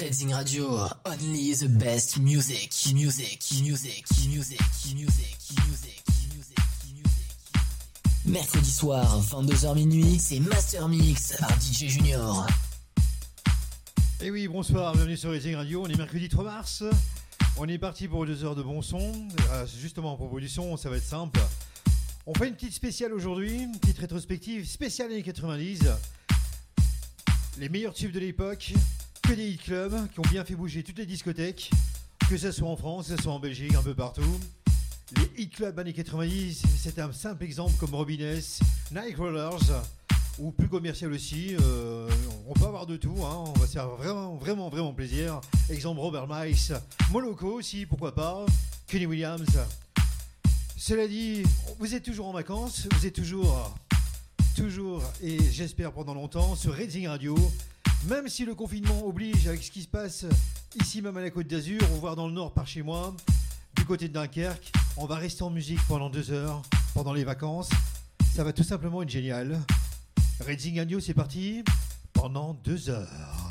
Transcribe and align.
Reading 0.00 0.34
Radio, 0.34 0.88
only 1.04 1.54
the 1.54 1.68
best 1.68 2.18
music, 2.18 2.72
music, 2.92 3.42
music, 3.62 4.04
music, 4.28 4.64
music, 4.94 5.38
music. 5.64 6.02
Mercredi 8.24 8.70
soir, 8.70 9.22
22h 9.22 9.74
minuit, 9.74 10.18
c'est 10.18 10.40
Master 10.40 10.88
Mix 10.88 11.36
par 11.38 11.50
DJ 11.60 11.88
Junior. 11.88 12.46
Et 14.20 14.30
oui, 14.30 14.48
bonsoir, 14.48 14.94
bienvenue 14.94 15.16
sur 15.16 15.30
Reading 15.30 15.54
Radio, 15.54 15.84
on 15.84 15.86
est 15.86 15.96
mercredi 15.96 16.28
3 16.28 16.44
mars. 16.44 16.82
On 17.56 17.68
est 17.68 17.78
parti 17.78 18.08
pour 18.08 18.26
deux 18.26 18.44
heures 18.44 18.56
de 18.56 18.62
bon 18.62 18.82
son. 18.82 19.12
Euh, 19.52 19.66
justement, 19.80 20.14
en 20.14 20.16
proposition, 20.16 20.76
ça 20.76 20.90
va 20.90 20.96
être 20.96 21.04
simple. 21.04 21.40
On 22.26 22.34
fait 22.34 22.48
une 22.48 22.54
petite 22.54 22.74
spéciale 22.74 23.12
aujourd'hui, 23.12 23.62
une 23.62 23.78
petite 23.78 23.98
rétrospective 23.98 24.66
spéciale 24.66 25.12
années 25.12 25.22
90. 25.22 25.84
Les 27.58 27.68
meilleurs 27.68 27.94
tubes 27.94 28.10
de 28.10 28.18
l'époque, 28.18 28.72
que 29.28 29.32
des 29.32 29.50
hit 29.50 29.62
clubs 29.62 30.08
qui 30.12 30.20
ont 30.20 30.30
bien 30.30 30.44
fait 30.44 30.54
bouger 30.54 30.82
toutes 30.82 30.98
les 30.98 31.06
discothèques, 31.06 31.70
que 32.28 32.36
ce 32.36 32.52
soit 32.52 32.68
en 32.68 32.76
France, 32.76 33.08
que 33.08 33.16
ce 33.16 33.22
soit 33.22 33.32
en 33.32 33.38
Belgique, 33.38 33.74
un 33.74 33.82
peu 33.82 33.94
partout. 33.94 34.40
Les 35.16 35.42
hit 35.42 35.54
clubs 35.54 35.78
années 35.78 35.92
90, 35.92 36.62
c'est 36.76 36.98
un 36.98 37.12
simple 37.12 37.44
exemple 37.44 37.72
comme 37.78 37.94
Robines, 37.94 38.40
Nightcrawlers, 38.92 39.82
ou 40.38 40.50
plus 40.50 40.68
commercial 40.68 41.12
aussi. 41.12 41.56
Euh, 41.60 42.08
on 42.46 42.52
peut 42.52 42.66
avoir 42.66 42.86
de 42.86 42.96
tout, 42.96 43.16
hein. 43.24 43.44
on 43.46 43.58
va 43.58 43.66
se 43.66 43.72
faire 43.72 43.88
vraiment, 43.88 44.36
vraiment, 44.36 44.68
vraiment 44.68 44.92
plaisir. 44.92 45.40
Exemple 45.70 46.00
Robert 46.00 46.26
Mice, 46.28 46.72
Moloko 47.10 47.52
aussi, 47.52 47.86
pourquoi 47.86 48.14
pas, 48.14 48.44
Kenny 48.86 49.06
Williams. 49.06 49.58
Cela 50.76 51.08
dit, 51.08 51.44
vous 51.78 51.94
êtes 51.94 52.02
toujours 52.02 52.26
en 52.26 52.32
vacances, 52.32 52.88
vous 52.92 53.06
êtes 53.06 53.14
toujours, 53.14 53.74
toujours, 54.54 55.02
et 55.22 55.38
j'espère 55.50 55.92
pendant 55.92 56.14
longtemps, 56.14 56.56
sur 56.56 56.76
Redzing 56.76 57.06
Radio 57.08 57.36
même 58.08 58.28
si 58.28 58.44
le 58.44 58.54
confinement 58.54 59.06
oblige 59.06 59.48
avec 59.48 59.62
ce 59.62 59.70
qui 59.70 59.82
se 59.82 59.88
passe 59.88 60.26
ici 60.78 61.00
même 61.00 61.16
à 61.16 61.22
la 61.22 61.30
Côte 61.30 61.46
d'Azur, 61.46 61.80
ou 61.92 62.00
voir 62.00 62.16
dans 62.16 62.26
le 62.26 62.34
nord 62.34 62.52
par 62.52 62.66
chez 62.66 62.82
moi, 62.82 63.14
du 63.76 63.84
côté 63.86 64.08
de 64.08 64.12
Dunkerque, 64.12 64.72
on 64.98 65.06
va 65.06 65.16
rester 65.16 65.42
en 65.42 65.50
musique 65.50 65.80
pendant 65.88 66.10
deux 66.10 66.30
heures, 66.30 66.60
pendant 66.92 67.14
les 67.14 67.24
vacances. 67.24 67.70
Ça 68.34 68.44
va 68.44 68.52
tout 68.52 68.62
simplement 68.62 69.02
être 69.02 69.08
génial. 69.08 69.58
Red 70.46 70.60
Zingano, 70.60 71.00
c'est 71.00 71.14
parti 71.14 71.64
pendant 72.12 72.52
deux 72.62 72.90
heures. 72.90 73.43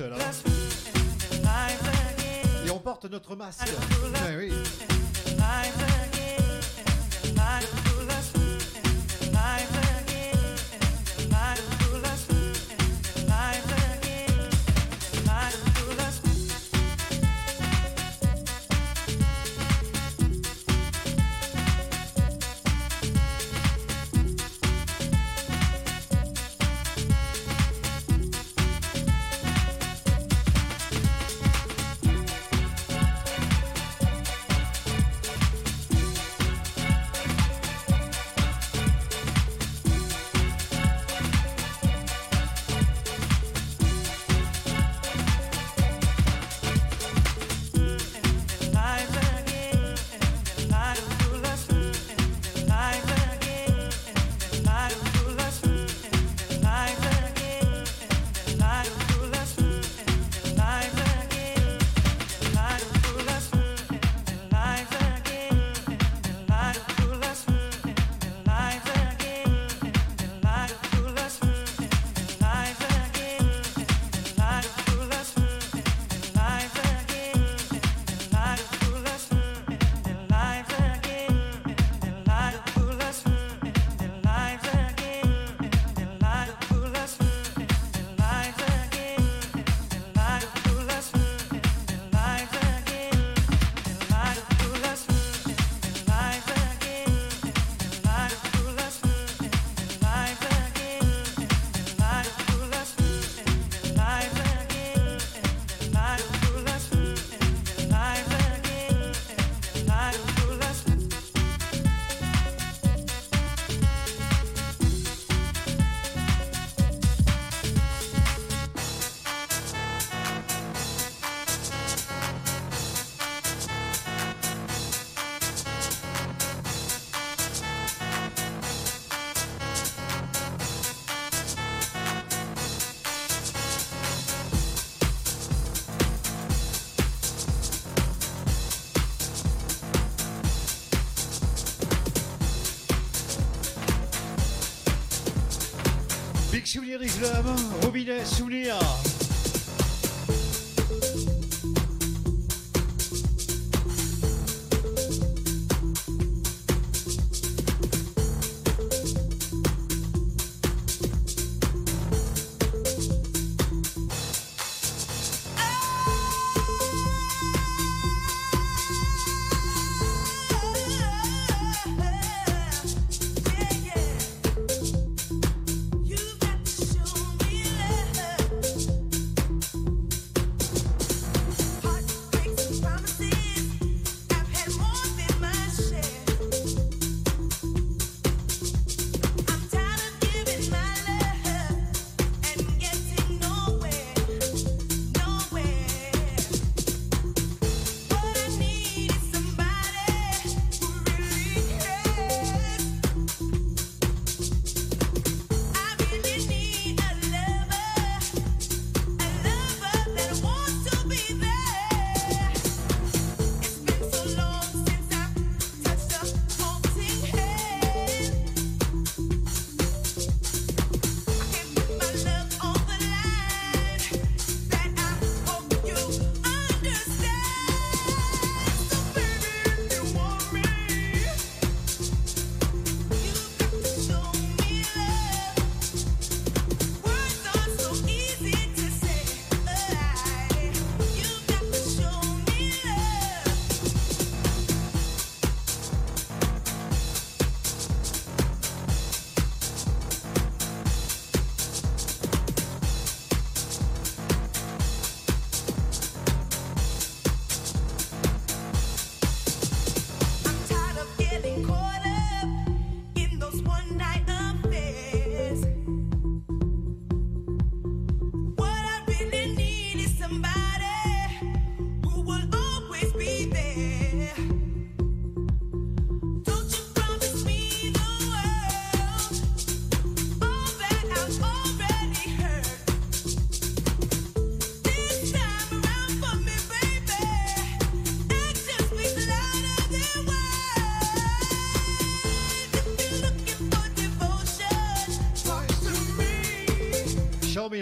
Hein. 0.00 0.16
Et 2.66 2.70
on 2.70 2.78
porte 2.78 3.06
notre 3.06 3.34
masque. 3.34 3.68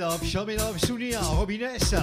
Love, 0.07 0.25
show 0.25 0.45
me 0.45 0.57
love, 0.57 0.79
souvenir, 0.79 1.21
Robinès. 1.21 1.95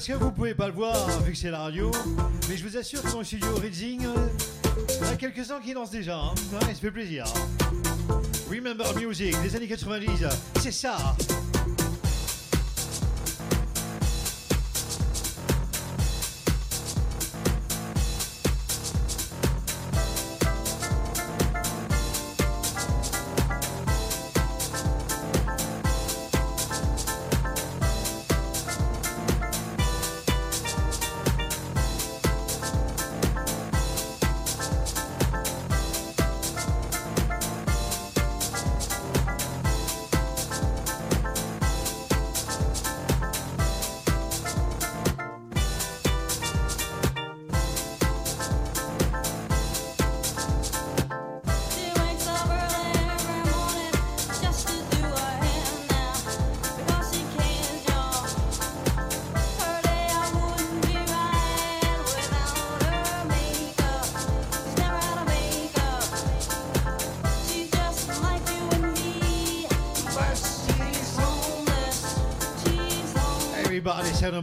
Parce 0.00 0.18
que 0.18 0.24
vous 0.24 0.32
pouvez 0.32 0.54
pas 0.54 0.66
le 0.66 0.72
voir 0.72 0.96
vu 1.24 1.32
que 1.32 1.36
c'est 1.36 1.50
la 1.50 1.58
radio, 1.58 1.90
mais 2.48 2.56
je 2.56 2.66
vous 2.66 2.74
assure 2.78 3.02
que 3.02 3.10
dans 3.10 3.18
le 3.18 3.24
studio 3.24 3.54
Rizzing, 3.56 4.00
il 4.00 4.94
y 4.94 5.06
en 5.06 5.12
a 5.12 5.16
quelques-uns 5.16 5.60
qui 5.60 5.74
dansent 5.74 5.90
déjà. 5.90 6.16
Hein. 6.16 6.34
Ça 6.58 6.68
fait 6.68 6.90
plaisir. 6.90 7.26
Remember 8.50 8.94
Music 8.96 9.36
des 9.42 9.56
années 9.56 9.68
90, 9.68 10.24
c'est 10.62 10.72
ça. 10.72 11.14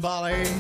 Bali. 0.08 0.57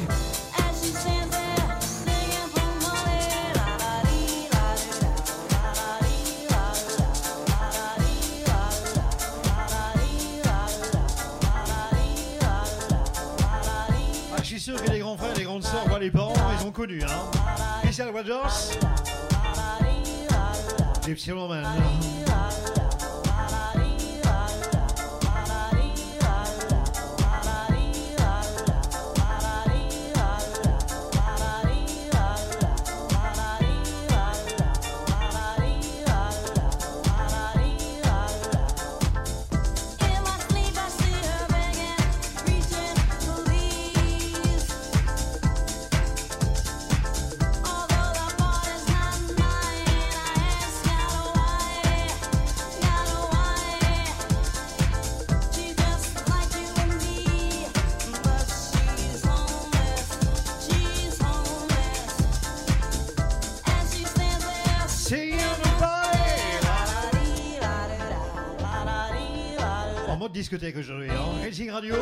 Discothèque 70.49 70.77
aujourd'hui, 70.77 71.09
hein. 71.11 71.43
Racing 71.43 71.69
Radio, 71.71 71.93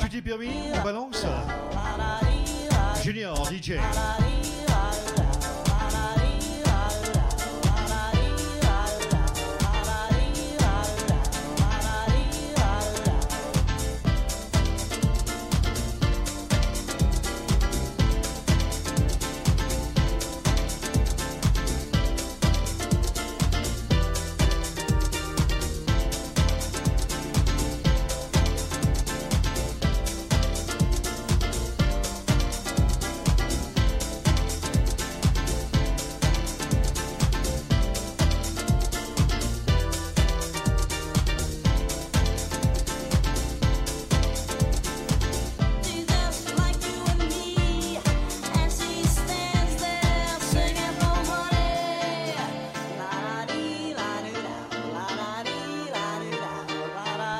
tu 0.00 0.08
t'es 0.08 0.22
permis, 0.22 0.48
on 0.72 0.82
balance. 0.82 1.22
Junior, 3.02 3.44
DJ. 3.44 3.72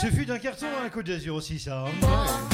Ce 0.00 0.06
fut 0.06 0.30
un 0.30 0.38
carton 0.38 0.66
à 0.78 0.84
la 0.84 0.90
Côte 0.90 1.06
d'Azur 1.06 1.34
aussi, 1.34 1.58
ça. 1.58 1.84
hein. 1.84 2.49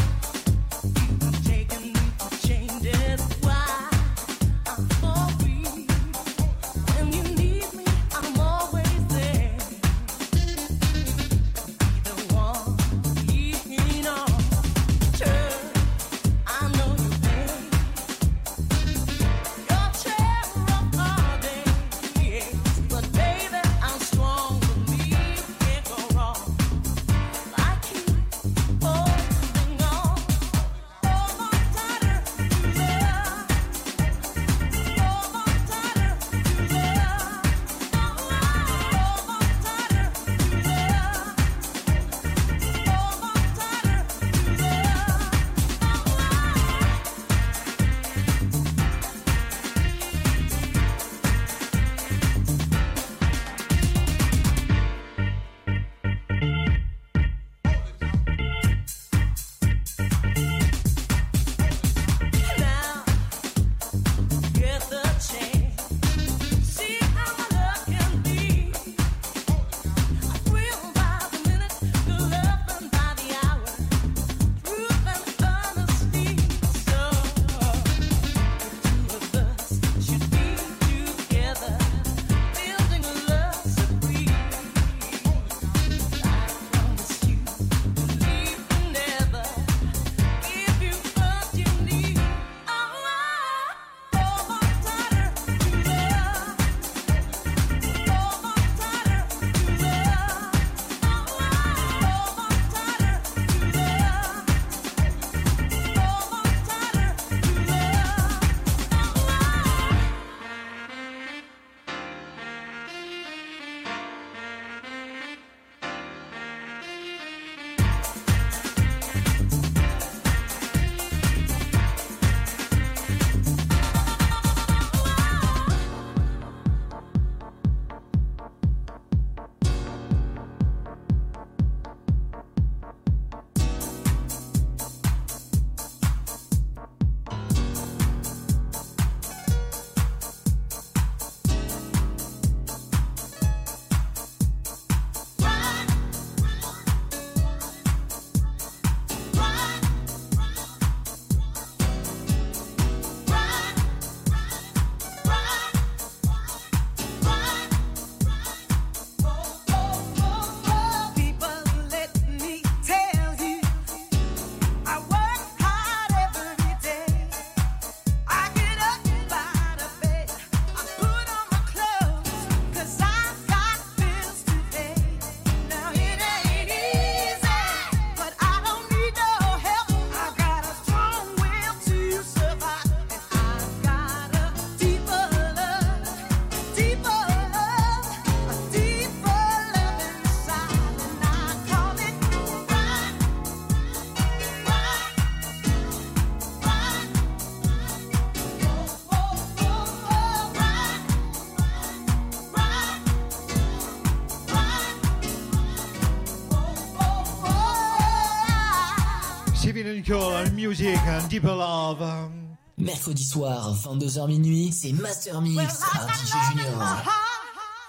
Call, 210.06 210.46
Music 210.52 210.96
and 211.04 211.28
Deeper 211.28 211.52
Love. 211.52 212.30
Mercredi 212.78 213.25
soir, 213.25 213.75
22h 213.75 214.28
minuit, 214.28 214.70
c'est 214.70 214.92
Master 214.92 215.40
Mix 215.40 215.80
par 215.80 216.06
DJ 216.06 216.32
Junior. 216.52 216.70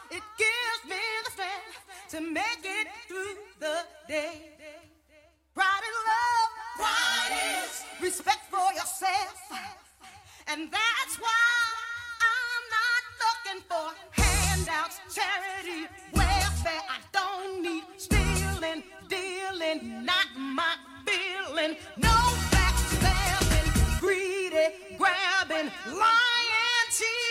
It 0.09 0.23
gives 0.35 0.81
me 0.89 0.97
the 1.25 1.31
strength 1.31 1.77
to 2.09 2.21
make 2.21 2.63
it 2.63 2.87
through 3.07 3.37
the 3.59 3.85
day. 4.07 4.49
Pride 5.53 5.83
is 5.83 5.97
love. 6.09 6.49
Pride 6.79 7.37
is 7.61 7.83
respect 8.01 8.41
for 8.49 8.73
yourself. 8.73 9.35
And 10.47 10.71
that's 10.71 11.19
why 11.19 11.45
I'm 12.25 12.63
not 12.77 13.03
looking 13.21 13.61
for 13.69 13.93
handouts, 14.19 14.97
charity, 15.13 15.85
welfare. 16.15 16.81
I 16.89 16.99
don't 17.13 17.61
need 17.61 17.83
stealing, 17.97 18.81
dealing, 19.07 20.03
not 20.03 20.25
my 20.35 20.86
feeling. 21.57 21.75
No 21.97 22.09
backstabbing, 22.51 23.99
greedy, 23.99 24.73
grabbing, 24.97 25.71
lying, 25.87 26.87
cheating. 26.91 27.26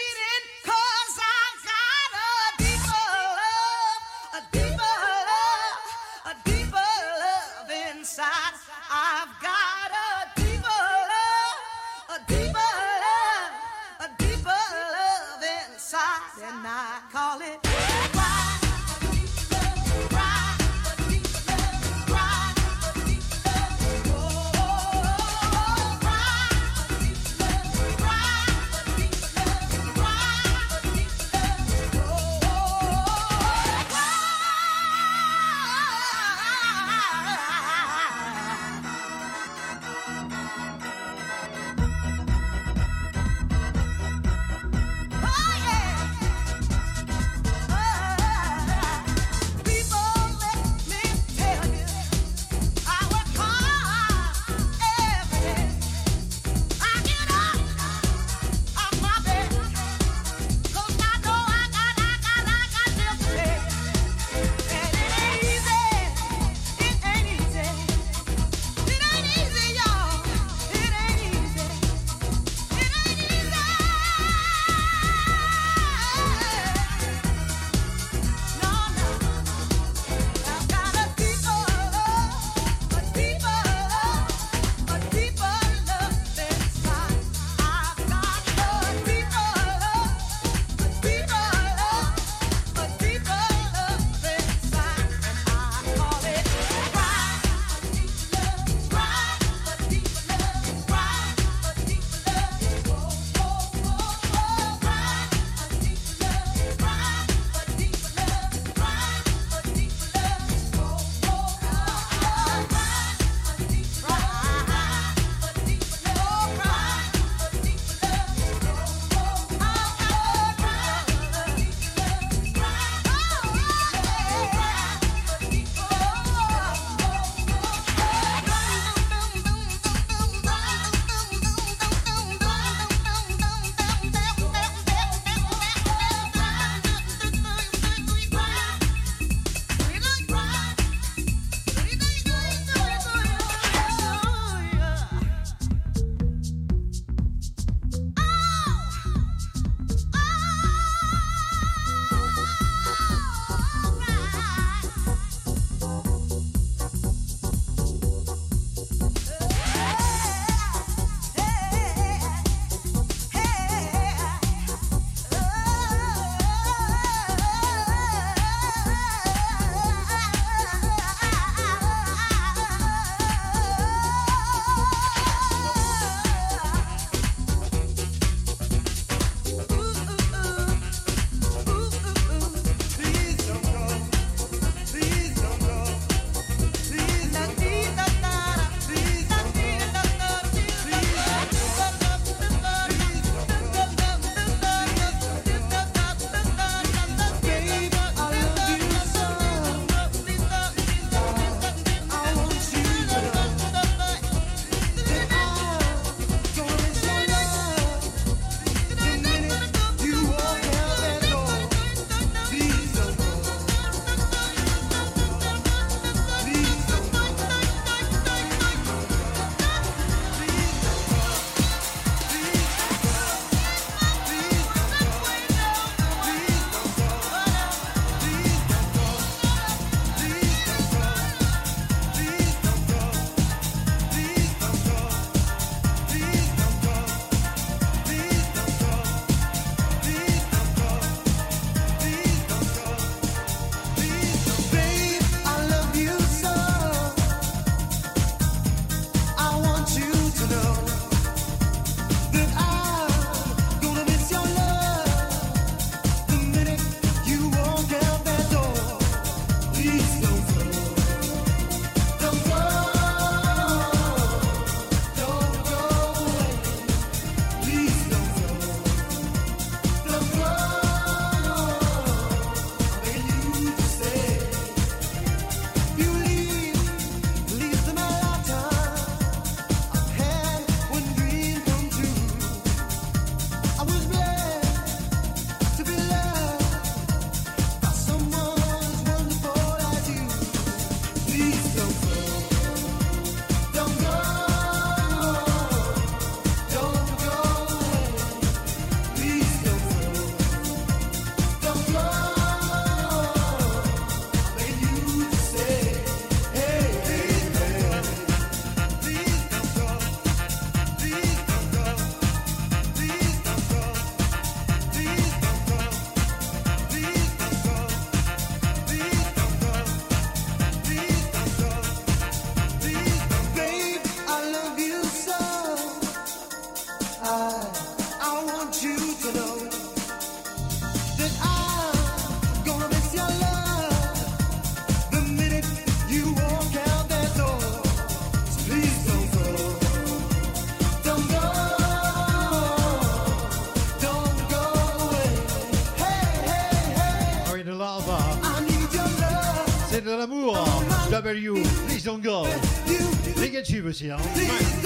was 353.86 354.02
young. 354.02 354.85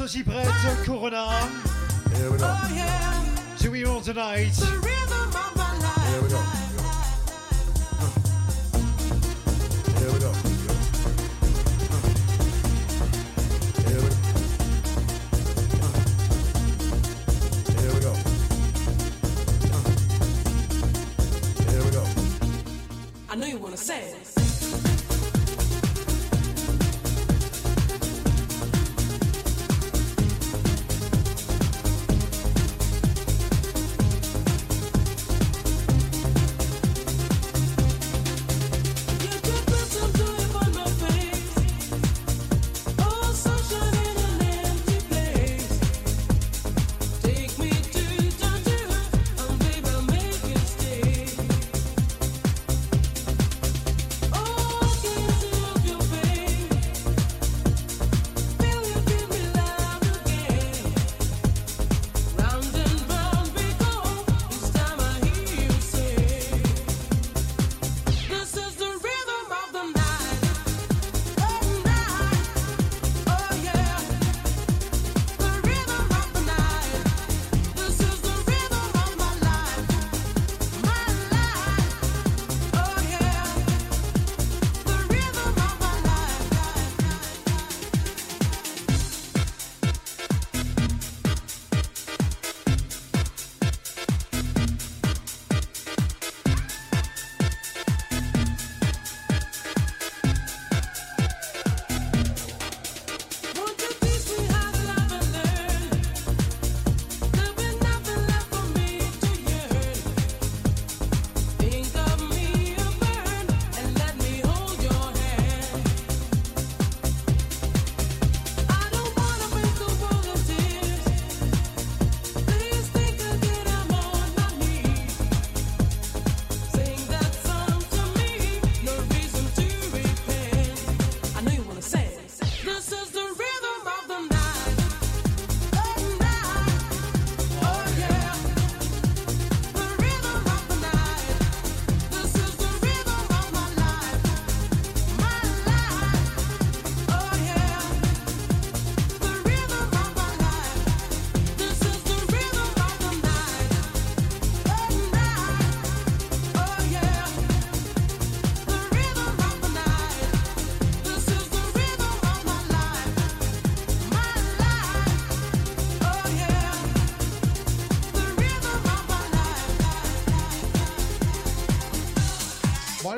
Sausy 0.00 0.24
Bread, 0.24 0.48
Corona. 0.86 1.28
Here 2.14 2.30
we 2.30 2.38
go. 2.38 2.46
Oh, 2.46 2.72
yeah. 2.74 4.00
Tonight. 4.00 4.52
The 4.52 4.80
rhythm 4.82 5.28
of 5.28 5.56
my 5.56 5.78
life. 5.78 6.08
Here 6.08 6.22
we 6.22 6.28
go. 6.30 6.59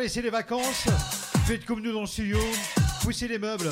Allez, 0.02 0.08
c'est 0.08 0.22
les 0.22 0.30
vacances. 0.30 0.86
Faites 1.46 1.64
comme 1.64 1.80
nous 1.80 1.92
dans 1.92 2.00
le 2.00 2.08
studio. 2.08 2.36
Poussez 3.04 3.28
les 3.28 3.38
meubles. 3.38 3.70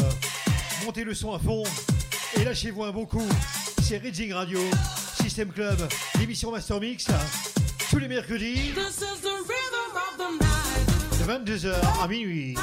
Montez 0.85 1.03
le 1.03 1.13
son 1.13 1.35
à 1.35 1.41
fond. 1.41 1.65
Et 2.37 2.45
lâchez-vous 2.45 2.85
un 2.85 2.93
bon 2.93 3.05
coup. 3.05 3.27
C'est 3.83 3.99
Raging 3.99 4.33
Radio, 4.33 4.61
System 5.21 5.49
Club, 5.49 5.77
l'émission 6.21 6.53
Master 6.53 6.79
Mix. 6.79 7.09
Tous 7.91 7.99
les 7.99 8.07
mercredis. 8.07 8.71
De 8.71 8.81
22h 11.27 11.75
à 12.01 12.07
minuit. 12.07 12.55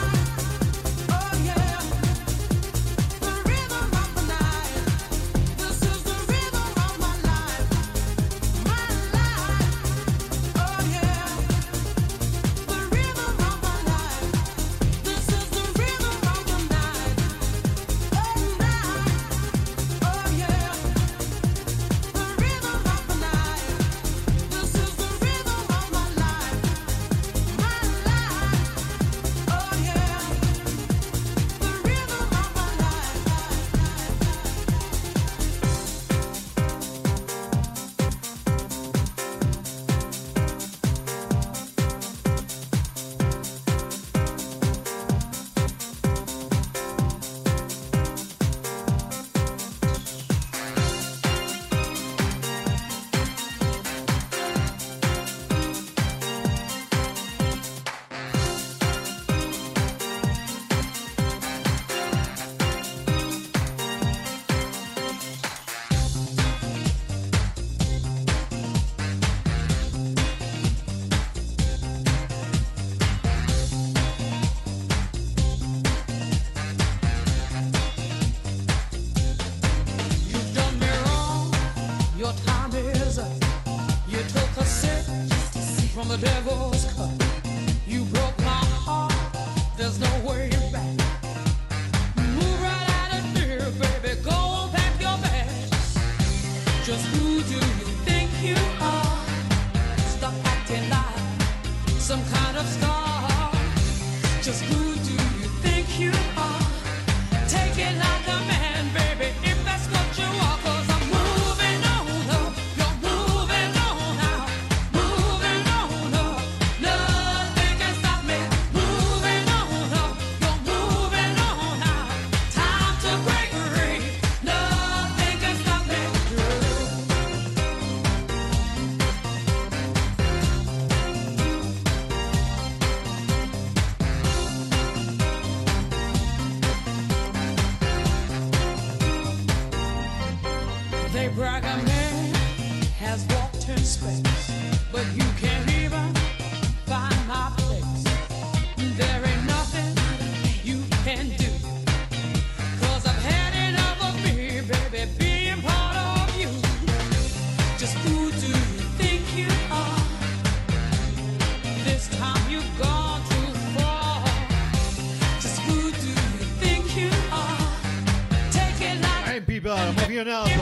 out. 170.30 170.57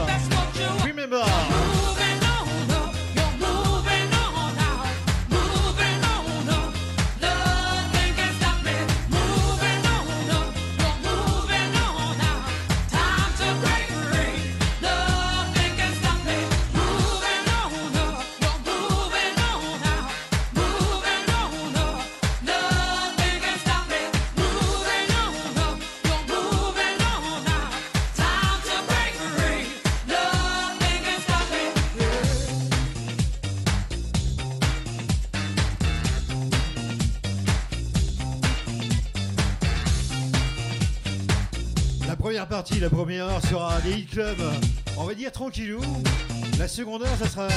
la 42.80 42.90
première 42.90 43.26
heure 43.26 43.42
sera 43.42 43.82
des 43.82 43.92
hit 43.92 44.10
club, 44.12 44.38
on 44.98 45.04
va 45.04 45.14
dire 45.14 45.30
tranquillou. 45.30 45.82
La 46.58 46.70
seconde 46.70 47.04
heure, 47.04 47.18
ça 47.22 47.28
sera 47.28 47.48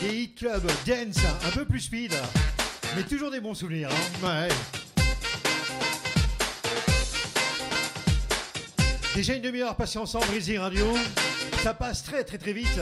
des 0.00 0.22
hit 0.22 0.38
club 0.38 0.62
dance, 0.86 1.18
un 1.46 1.50
peu 1.50 1.66
plus 1.66 1.80
speed, 1.80 2.14
mais 2.96 3.02
toujours 3.02 3.30
des 3.30 3.40
bons 3.40 3.52
souvenirs. 3.52 3.90
Hein. 4.24 4.48
Déjà 9.14 9.34
une 9.34 9.42
demi-heure 9.42 9.76
passée 9.76 9.98
ensemble, 9.98 10.24
Easy 10.34 10.56
Radio. 10.56 10.86
Ça 11.62 11.74
passe 11.74 12.02
très 12.02 12.24
très 12.24 12.38
très 12.38 12.54
vite. 12.54 12.80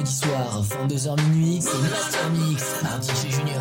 mercredi 0.00 0.12
soir, 0.12 0.62
22h 0.62 1.20
minuit, 1.30 1.60
c'est 1.60 1.78
Master 1.78 2.30
Mix 2.30 2.64
par 2.80 3.02
DJ 3.02 3.30
Junior. 3.30 3.59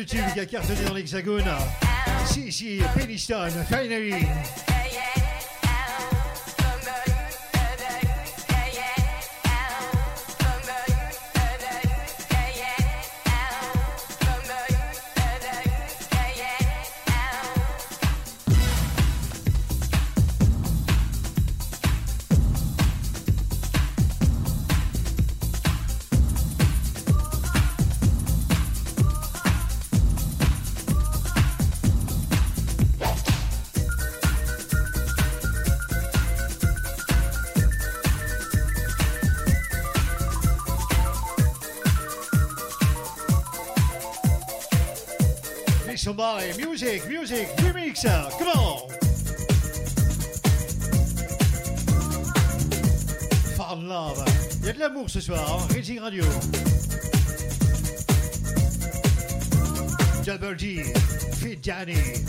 YouTube 0.00 0.24
qui 0.32 0.40
a 0.40 0.46
cartonné 0.46 0.82
dans 0.86 0.94
l'Hexagone. 0.94 1.44
Si, 2.24 2.50
si, 2.50 2.80
Peniston, 2.96 3.50
finally. 3.68 4.26
ce 55.10 55.20
soir, 55.20 55.52
en 55.52 55.66
Radio. 55.98 56.22
Double 60.24 60.56
G, 60.56 60.84
Fit 61.32 61.56
Danny. 61.56 62.19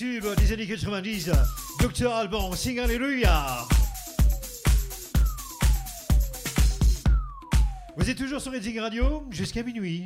des 0.00 0.52
années 0.52 0.66
90, 0.66 1.30
Dr 1.78 2.10
Alban, 2.10 2.52
sing 2.52 2.78
Alléluia 2.80 3.66
Vous 7.98 8.08
êtes 8.08 8.16
toujours 8.16 8.40
sur 8.40 8.50
Redzing 8.50 8.80
Radio 8.80 9.26
jusqu'à 9.30 9.62
minuit. 9.62 10.04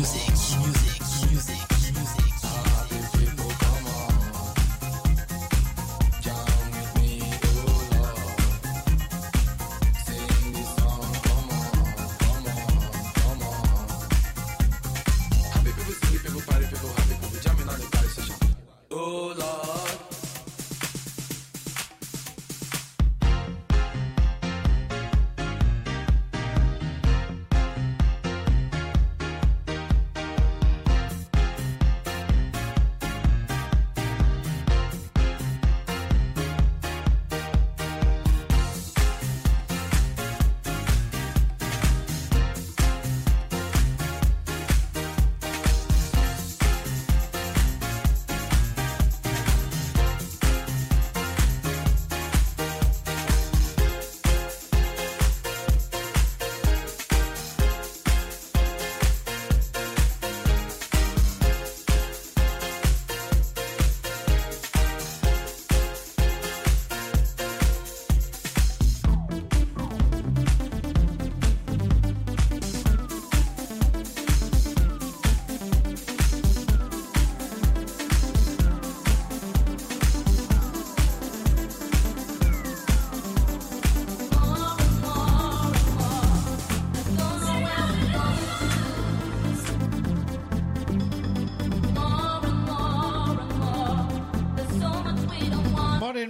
Music, 0.00 0.39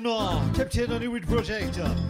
No, 0.03 0.41
Captain 0.55 0.55
Kept 0.55 0.73
Project. 0.73 1.09
with 1.13 1.27
Projector. 1.29 2.10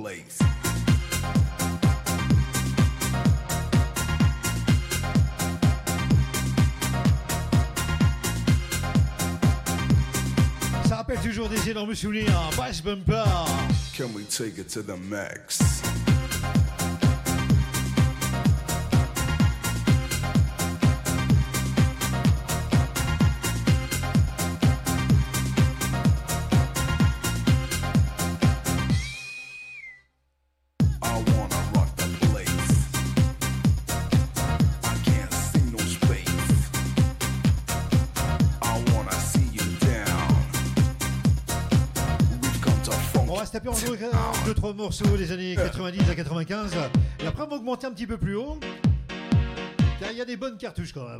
Place. 0.00 0.38
Ça 10.88 10.96
rappelle 10.96 11.18
toujours 11.20 11.48
des 11.48 11.70
énormes 11.70 11.94
souvenirs. 11.94 12.50
Bass 12.56 12.82
Bumper. 12.82 13.24
Can 13.96 14.08
we 14.14 14.24
take 14.24 14.58
it 14.58 14.68
to 14.68 14.82
the 14.82 14.96
max? 14.96 15.61
Trois 44.62 44.74
morceaux 44.74 45.16
des 45.16 45.32
années 45.32 45.56
90 45.56 46.08
à 46.08 46.14
95. 46.14 46.72
Et 47.20 47.26
après 47.26 47.42
on 47.42 47.48
va 47.48 47.56
augmenter 47.56 47.88
un 47.88 47.90
petit 47.90 48.06
peu 48.06 48.16
plus 48.16 48.36
haut. 48.36 48.60
Car 49.98 50.12
il 50.12 50.18
y 50.18 50.20
a 50.20 50.24
des 50.24 50.36
bonnes 50.36 50.56
cartouches 50.56 50.92
quand 50.92 51.08
même. 51.08 51.11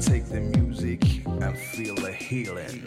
Take 0.00 0.26
the 0.26 0.40
music 0.40 1.24
and 1.26 1.56
feel 1.56 1.94
the 1.94 2.12
healing. 2.12 2.83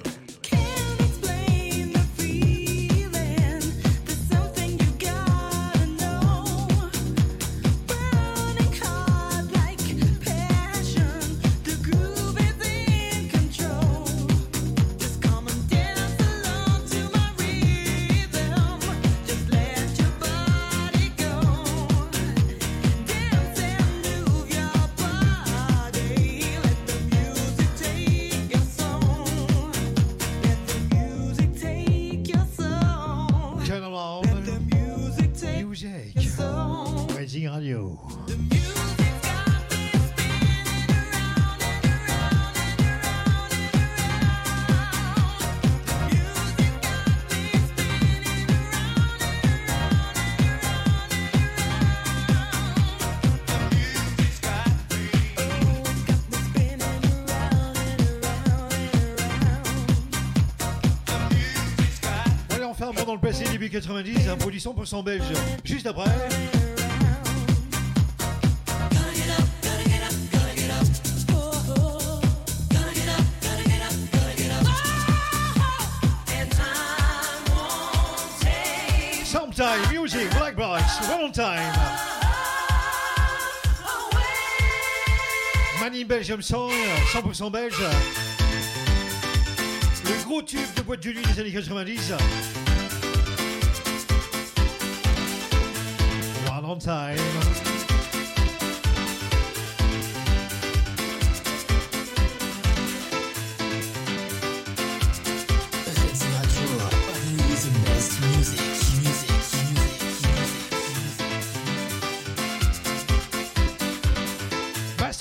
Début 63.68 63.82
90, 63.82 64.30
un 64.30 64.38
produit 64.38 64.60
100% 64.60 65.04
belge. 65.04 65.24
Juste 65.64 65.88
après. 65.88 66.06
Sometime 79.26 79.66
Music, 79.92 80.30
Black 80.38 80.56
Box, 80.56 80.84
One 81.12 81.32
Time. 81.32 81.46
Money 85.80 86.06
Belgium 86.06 86.42
Song, 86.42 86.72
100% 87.14 87.52
belge. 87.52 87.74
Le 90.06 90.24
gros 90.24 90.42
tube 90.42 90.60
de 90.76 90.82
boîte 90.82 91.04
de 91.04 91.12
nuit 91.12 91.22
des 91.22 91.40
années 91.40 91.52
90. 91.52 92.14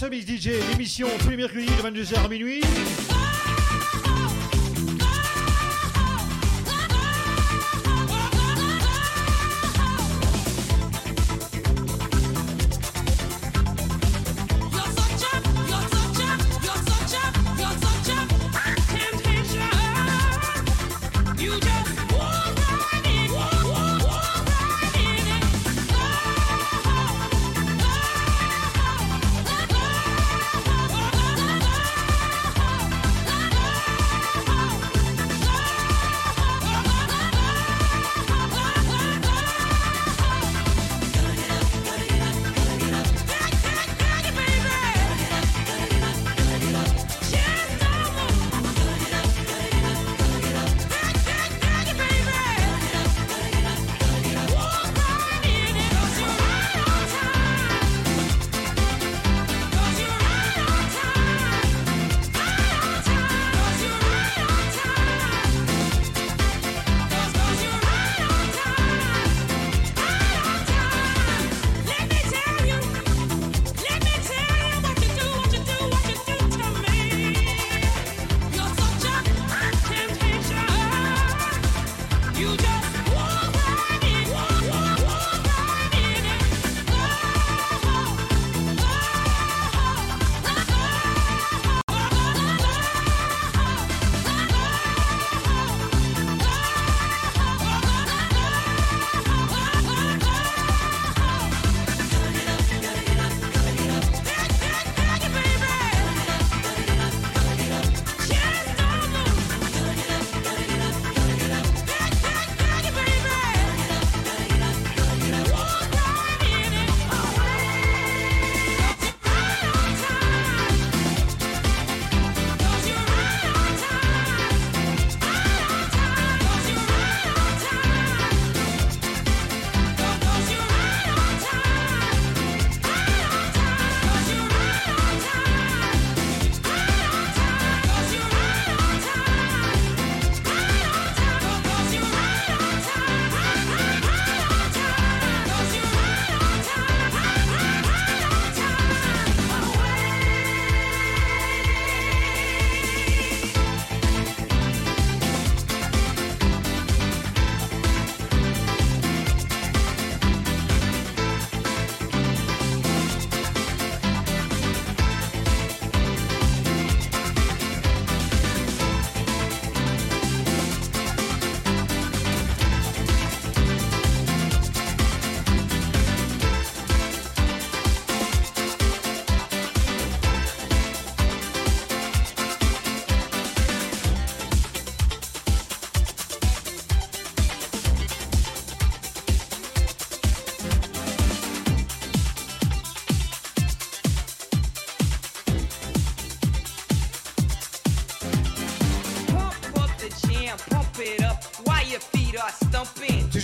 Mix 0.08 0.24
DJ, 0.24 0.50
l'émission 0.70 1.08
tous 1.18 1.30
les 1.30 1.36
mercredis 1.36 1.66
de 1.66 2.02
22h 2.02 2.24
à 2.24 2.28
minuit. 2.28 2.60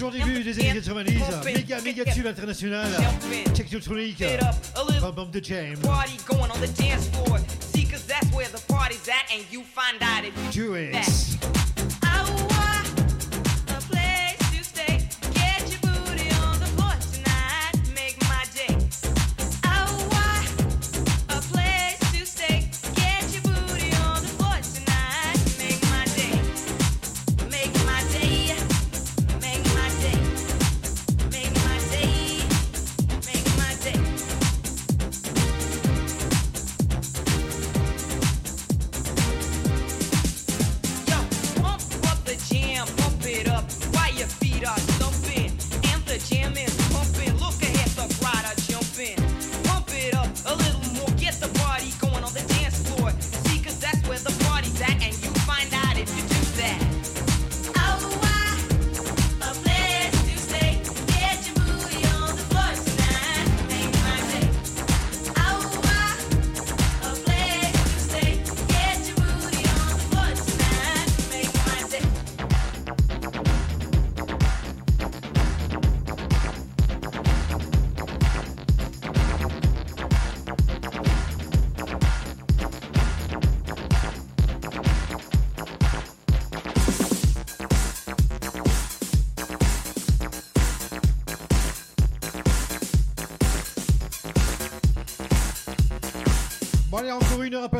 Toujours 0.03 0.27
début 0.27 0.43
des 0.43 0.59
années 0.59 0.81
90, 0.81 1.45
méga 1.45 1.81
méga 1.81 2.05
tube 2.13 2.27
international, 2.27 2.89
party 5.81 6.17
going 6.27 6.51
on 6.51 6.59
the 6.59 6.67
dance 6.77 7.07
floor. 7.11 7.39
See, 7.61 7.87
that's 8.09 8.27
where 8.33 8.49
the 8.49 8.61
party's 8.67 9.09
at, 9.09 9.31
and 9.33 9.45
you 9.53 9.63
the 46.13 46.19
jam 46.35 46.55
is 46.59 46.72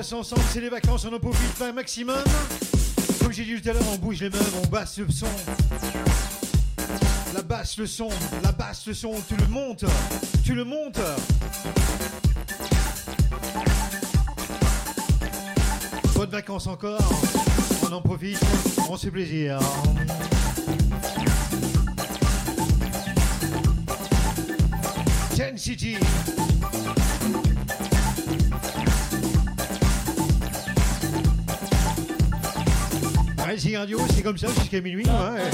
passer 0.03 0.15
ensemble, 0.17 0.43
c'est 0.51 0.61
les 0.61 0.69
vacances, 0.69 1.05
on 1.05 1.15
en 1.15 1.21
profite 1.21 1.63
un 1.63 1.73
maximum. 1.73 2.25
Comme 3.21 3.31
j'ai 3.31 3.45
dit 3.45 3.63
tout 3.63 3.69
à 3.69 3.73
l'heure, 3.73 3.85
on 3.93 3.99
bouge 3.99 4.21
les 4.21 4.31
mains, 4.31 4.39
on 4.61 4.67
basse 4.67 4.99
le 4.99 5.09
son. 5.09 5.29
La 7.33 7.43
basse 7.43 7.79
le 7.79 7.87
son, 7.87 8.09
la 8.43 8.51
basse 8.51 8.85
le 8.89 8.95
son, 8.95 9.15
tu 9.29 9.37
le 9.37 9.47
montes, 9.47 9.85
tu 10.45 10.57
le 10.57 10.65
montes. 10.65 10.99
Bonnes 16.17 16.31
vacances 16.31 16.67
encore, 16.67 16.99
on 17.89 17.93
en 17.93 18.03
profite, 18.03 18.41
on 18.91 18.97
se 18.97 19.07
fait 19.07 19.13
plaisir. 19.13 19.61
Ten 25.37 25.57
City. 25.57 25.97
Radio, 33.77 33.99
c'est 34.15 34.23
comme 34.23 34.37
ça 34.37 34.49
jusqu'à 34.49 34.81
minuit. 34.81 35.07
ouais. 35.07 35.51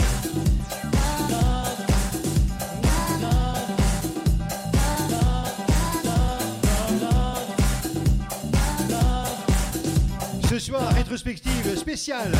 Ce 10.48 10.58
soir, 10.58 10.92
rétrospective 10.94 11.76
spéciale 11.76 12.32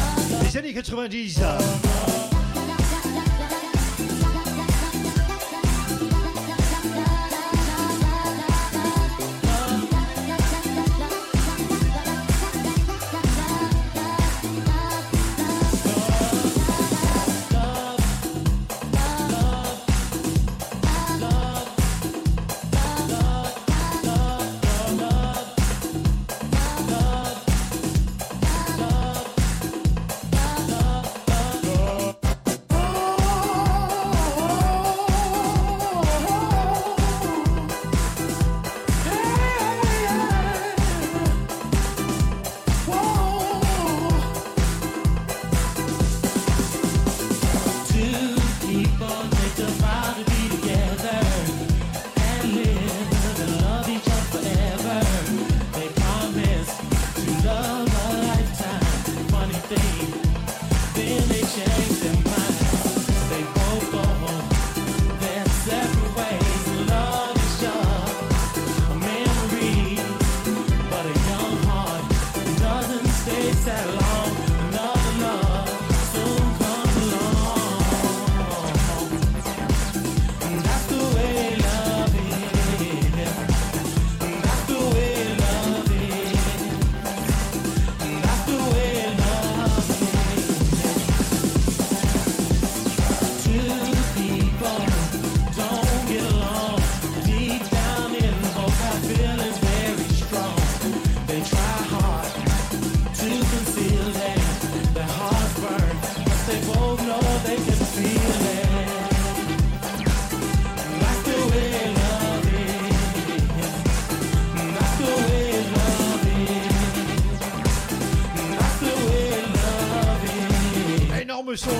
des 0.42 0.56
années 0.56 0.74
90. 0.74 1.40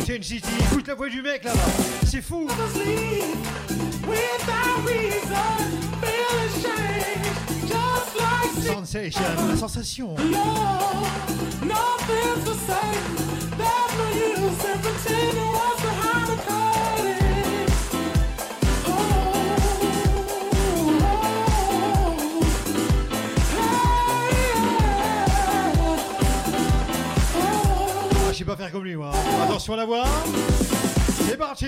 TNCT, 0.09 0.49
écoute 0.73 0.89
la 0.89 0.95
voix 0.95 1.11
du 1.11 1.21
mec 1.21 1.45
là-bas, 1.45 1.61
c'est 2.07 2.23
fou. 2.23 2.49
Sensation, 8.65 9.21
la 9.51 9.57
sensation 9.59 10.17
faire 28.57 28.73
comme 28.73 28.85
lui 28.85 28.97
moi, 28.97 29.13
attention 29.45 29.75
à 29.75 29.77
la 29.77 29.85
voix. 29.85 30.05
C'est 31.27 31.37
parti 31.37 31.67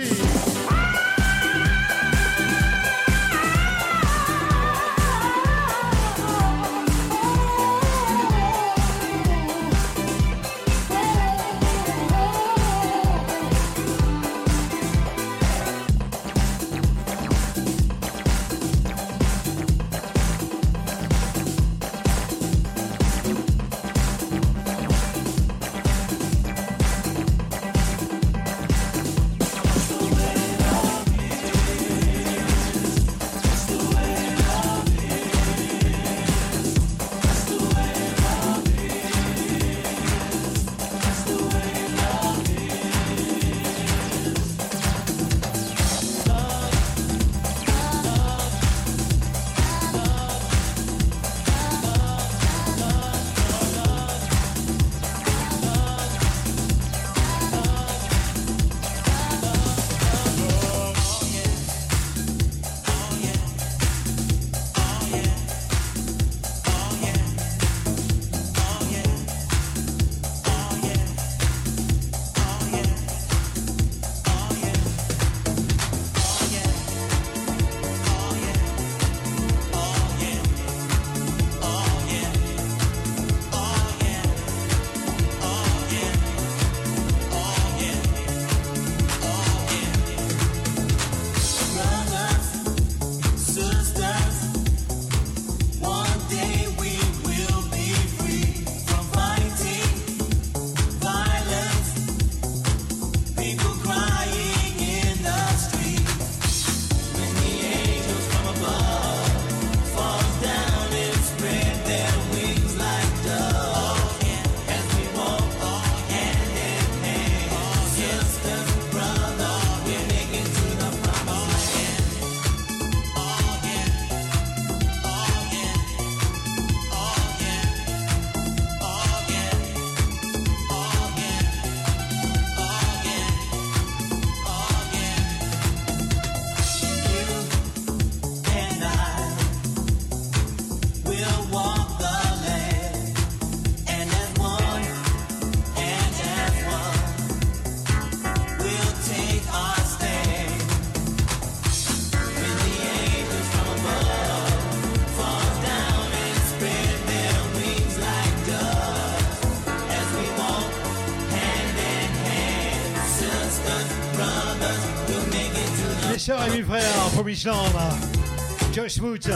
Joyce 167.33 168.95
Smoot. 168.95 169.31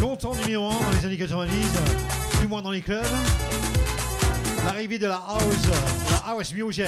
Longtemps 0.00 0.34
numéro 0.36 0.70
1 0.70 0.72
dans 0.72 0.90
les 0.98 1.04
années 1.04 1.16
90, 1.18 1.52
plus 2.38 2.48
moins 2.48 2.62
dans 2.62 2.70
les 2.70 2.80
clubs. 2.80 3.04
L'arrivée 4.64 4.98
de 4.98 5.06
la 5.06 5.16
house, 5.16 5.68
la 6.10 6.30
house 6.30 6.54
music. 6.54 6.86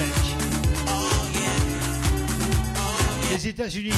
Les 3.31 3.49
États-Unis. 3.49 3.93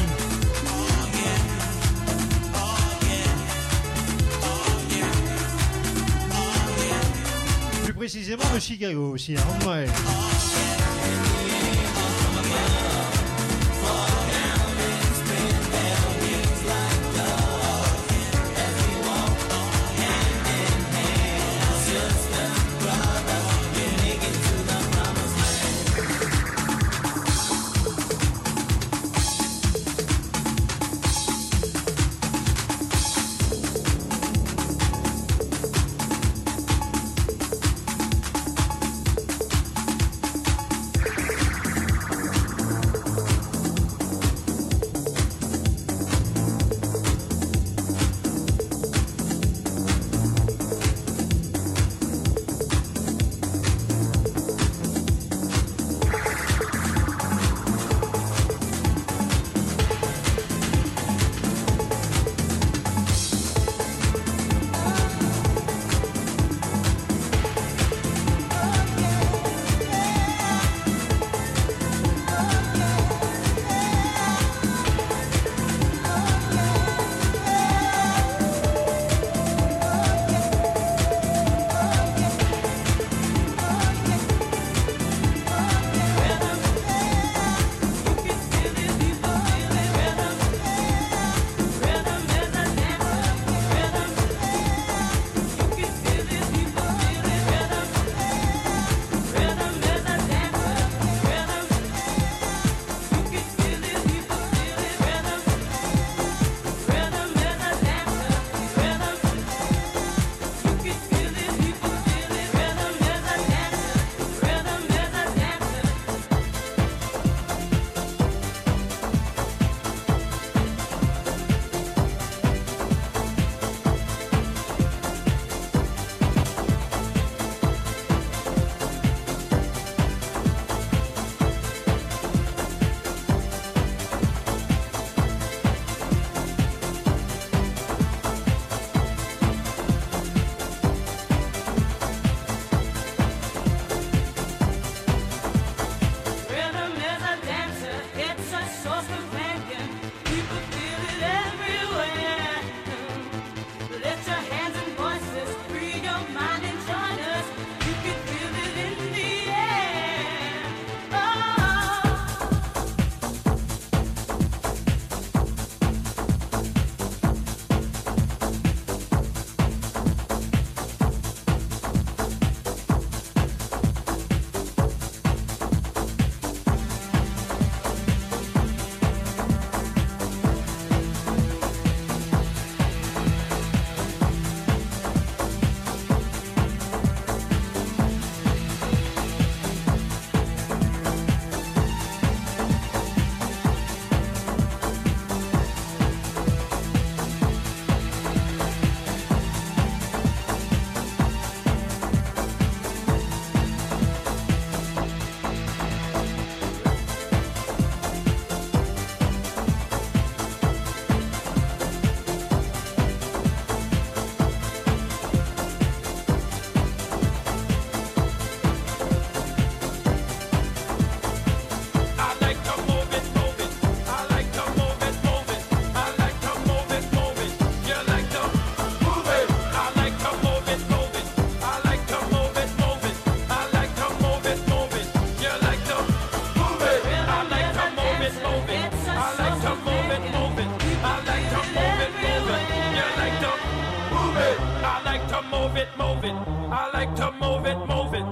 Précisément 8.05 8.45
de 8.55 8.61
Chicago 8.61 9.13
aussi, 9.15 9.35
hein, 9.35 9.67
ouais. 9.67 9.87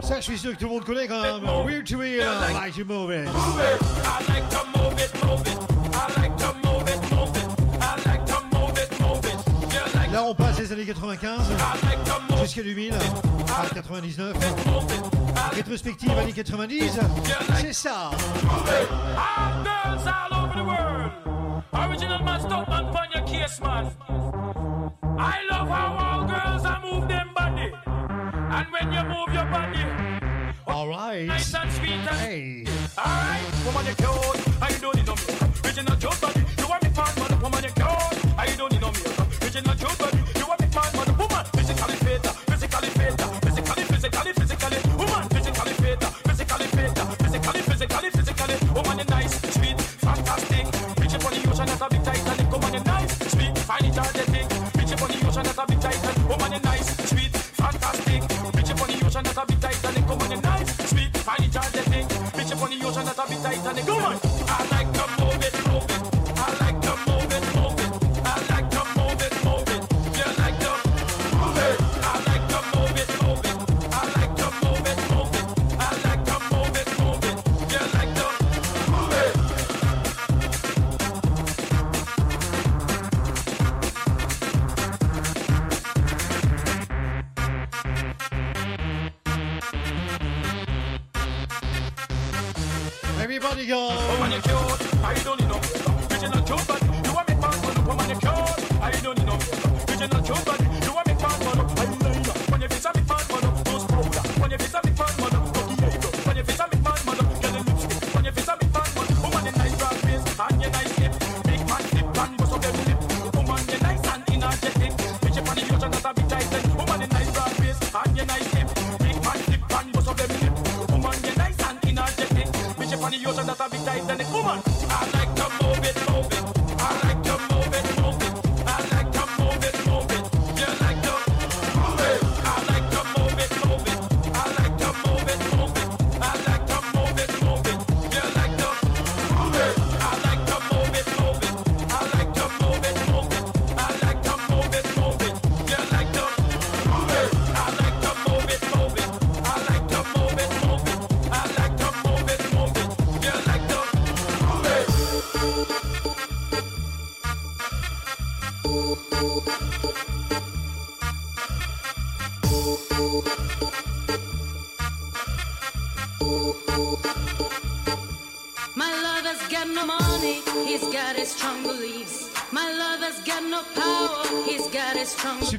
Ça, 0.02 0.16
je 0.16 0.22
suis 0.22 0.38
sûr 0.38 0.52
que 0.52 0.56
tout 0.56 0.66
le 0.66 0.70
monde 0.70 0.84
connaît 0.84 1.06
quand 1.06 1.22
même. 1.22 1.42
I 1.44 2.54
like 2.54 2.74
Là, 10.12 10.24
on 10.24 10.34
passe 10.34 10.58
des 10.58 10.70
années 10.72 10.84
95 10.84 11.40
jusqu'à 12.42 12.62
2000, 12.62 12.92
99. 13.74 14.36
Rétrospective 15.54 16.18
années 16.18 16.32
90, 16.32 17.00
c'est 17.60 17.72
ça. 17.72 18.10
I 25.18 25.44
love 25.50 25.68
how 25.68 26.11
And 28.62 28.70
when 28.70 28.92
you 28.92 29.02
move 29.02 29.34
your 29.34 29.44
body, 29.46 29.82
all 30.68 30.86
right. 30.86 31.26
Nice 31.26 31.52
and 31.52 31.72
sweet 31.72 31.90
and 31.90 32.08
hey. 32.10 32.64
All 32.96 33.04
right, 33.04 33.42
woman, 33.66 33.86
you're 33.86 33.94
cute. 33.96 35.64
Original 35.64 35.96
joke. 35.96 36.61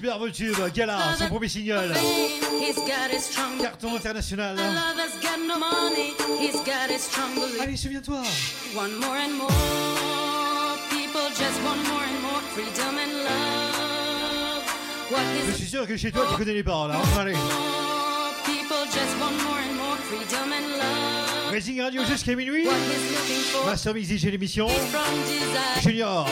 Super 0.04 0.20
tube, 0.34 0.58
Gala, 0.76 1.16
son 1.18 1.30
premier 1.30 1.48
single. 1.48 1.94
Carton 3.62 3.96
international. 3.96 4.58
Allez, 7.62 7.78
souviens-toi. 7.78 8.22
Je 15.48 15.52
suis 15.54 15.68
sûr 15.68 15.88
que 15.88 15.96
chez 15.96 16.12
toi 16.12 16.26
tu 16.32 16.36
connais 16.36 16.54
les 16.54 16.64
paroles. 16.64 16.92
Hein. 16.92 17.00
Allez. 17.18 17.36
People 18.44 18.76
Radio 21.82 22.04
jusqu'à 22.04 22.36
minuit. 22.36 22.68
Master 23.66 23.94
Mixi 23.94 24.20
chez 24.20 24.32
l'émission. 24.32 24.68
Junior, 25.82 26.28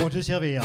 pour 0.00 0.10
te 0.10 0.20
servir. 0.20 0.64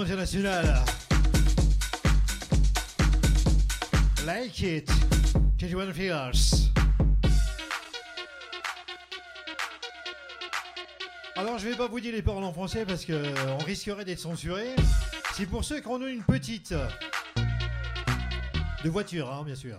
International. 0.00 0.84
Like 4.26 4.60
it. 4.60 4.90
KG1 5.58 6.70
Alors, 11.36 11.58
je 11.58 11.68
vais 11.68 11.76
pas 11.76 11.88
vous 11.88 12.00
dire 12.00 12.12
les 12.12 12.22
paroles 12.22 12.44
en 12.44 12.52
français 12.52 12.84
parce 12.86 13.04
que 13.04 13.12
euh, 13.12 13.34
on 13.58 13.64
risquerait 13.64 14.04
d'être 14.04 14.18
censuré. 14.18 14.76
C'est 15.32 15.46
pour 15.46 15.64
ceux 15.64 15.80
qui 15.80 15.88
ont 15.88 16.06
une 16.06 16.22
petite. 16.22 16.74
De 18.84 18.90
voiture, 18.90 19.32
hein, 19.32 19.44
bien 19.44 19.54
sûr. 19.54 19.78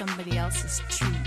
somebody 0.00 0.38
else's 0.38 0.80
truth. 0.88 1.19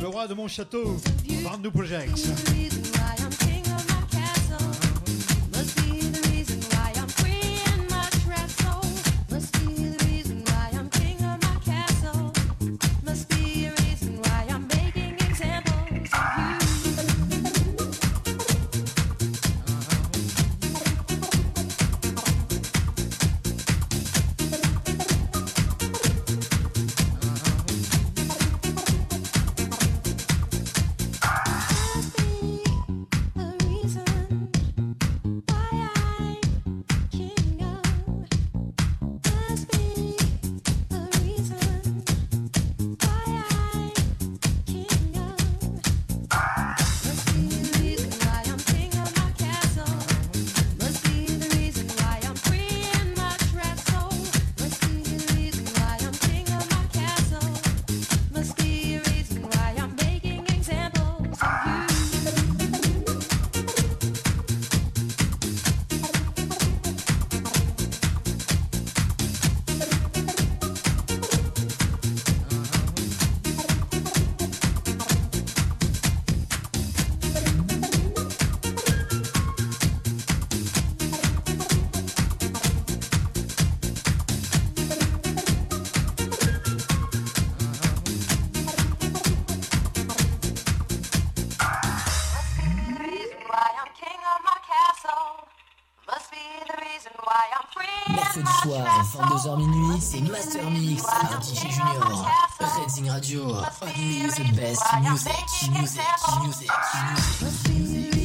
Le 0.00 0.06
roi 0.08 0.26
de 0.26 0.34
mon 0.34 0.48
château, 0.48 0.96
Brand 1.44 1.62
New 1.62 1.70
Projects. 1.70 2.26
best 104.56 104.82
music, 105.02 105.32
music, 105.70 106.02
music, 106.42 106.70
music. 107.68 108.15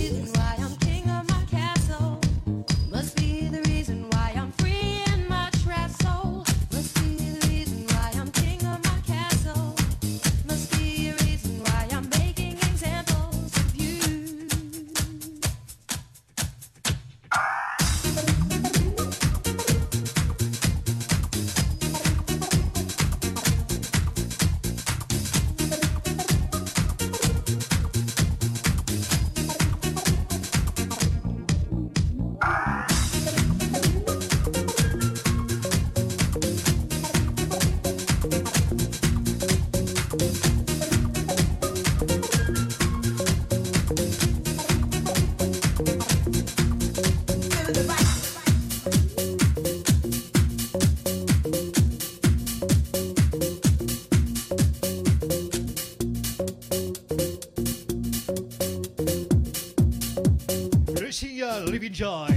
joy. 62.02 62.31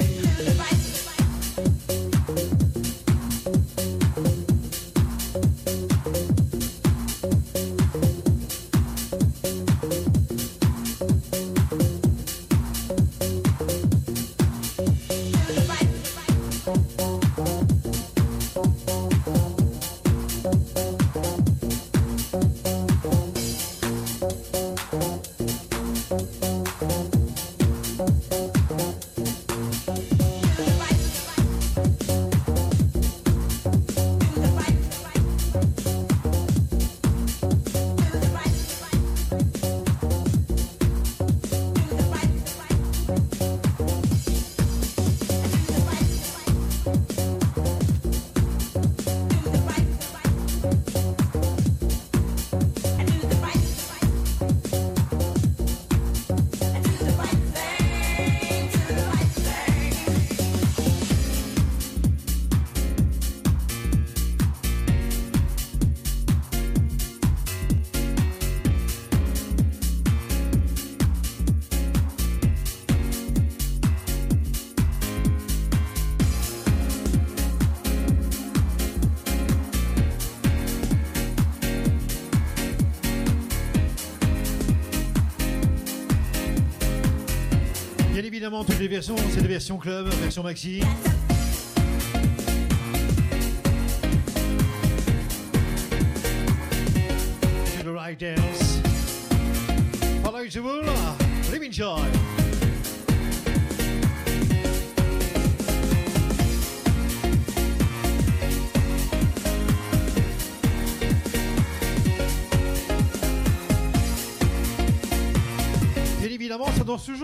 toutes 88.66 88.78
les 88.78 88.88
versions, 88.88 89.16
c'est 89.32 89.42
des 89.42 89.48
versions 89.48 89.78
club, 89.78 90.08
version 90.22 90.42
maxi. 90.42 90.80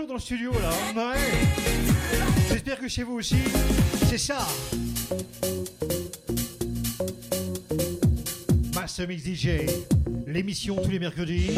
dans 0.07 0.15
le 0.15 0.19
studio 0.19 0.51
là. 0.51 1.13
Ouais. 1.13 1.19
J'espère 2.49 2.79
que 2.79 2.87
chez 2.87 3.03
vous 3.03 3.13
aussi, 3.13 3.37
c'est 4.07 4.17
ça. 4.17 4.47
Master 8.73 9.07
Mix 9.07 9.23
DJ, 9.23 9.47
l'émission 10.27 10.75
tous 10.81 10.89
les 10.89 10.99
mercredis. 10.99 11.51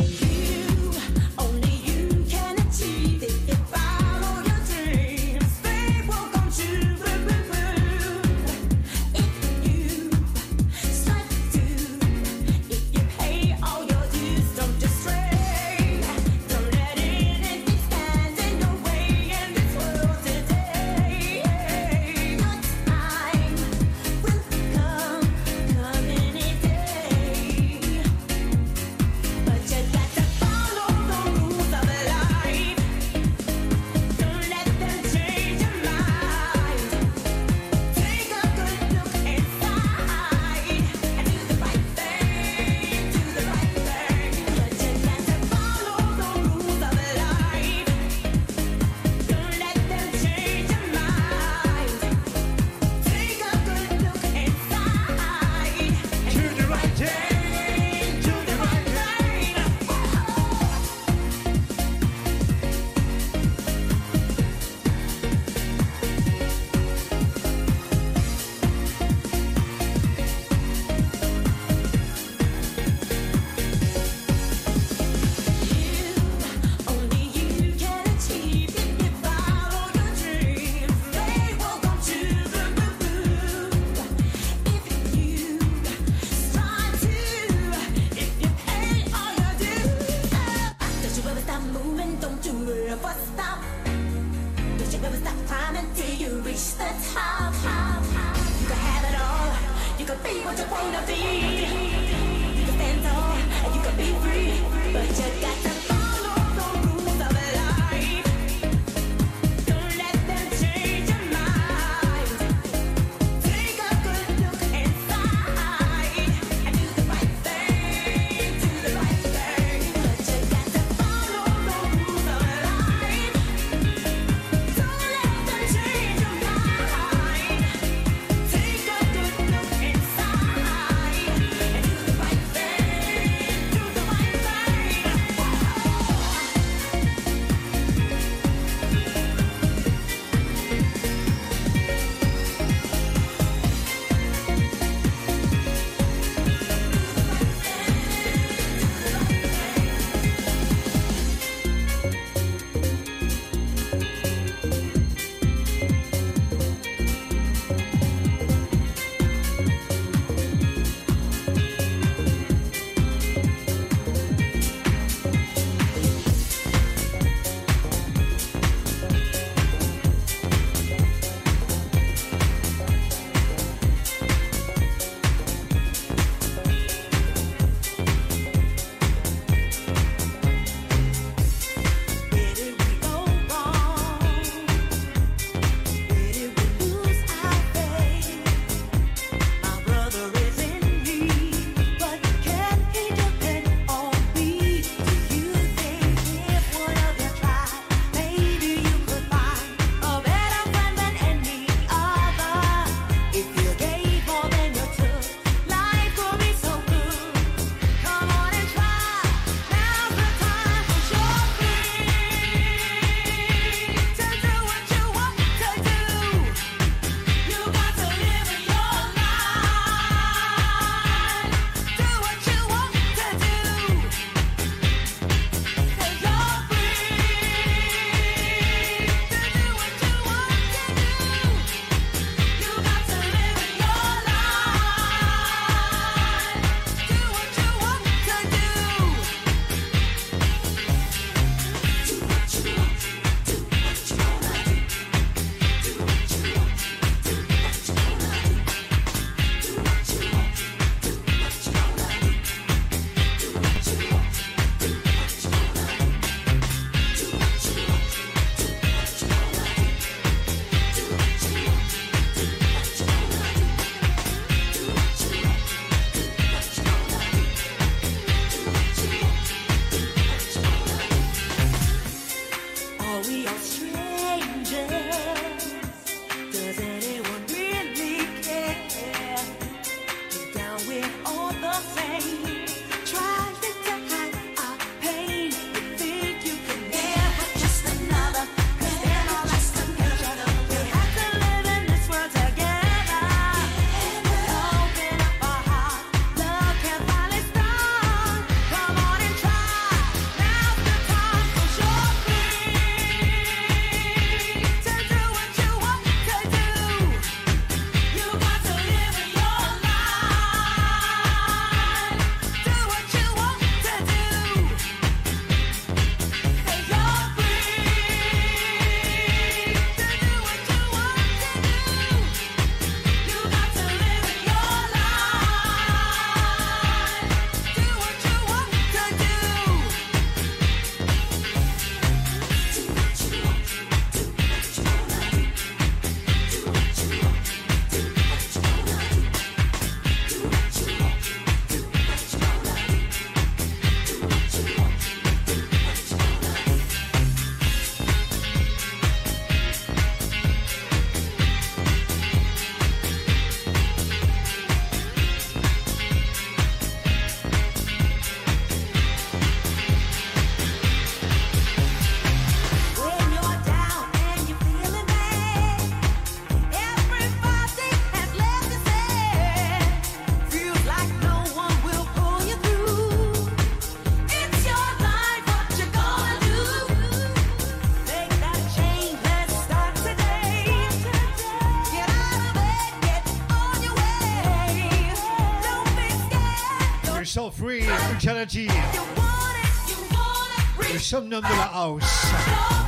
Free, 387.63 387.85
brutality. 388.09 388.63
You 388.63 388.67
want 388.67 389.55
it, 389.63 389.89
you 389.89 389.95
want 390.11 390.89
it. 390.89 390.93
Le 390.93 390.99
summum 390.99 391.29
de 391.29 391.39
la 391.39 391.69
house. 391.71 392.82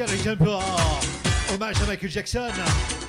Spécial 0.00 0.08
avec 0.08 0.22
Jumper. 0.22 0.58
Hommage 1.52 1.82
à 1.82 1.86
Michael 1.86 2.10
Jackson. 2.10 2.99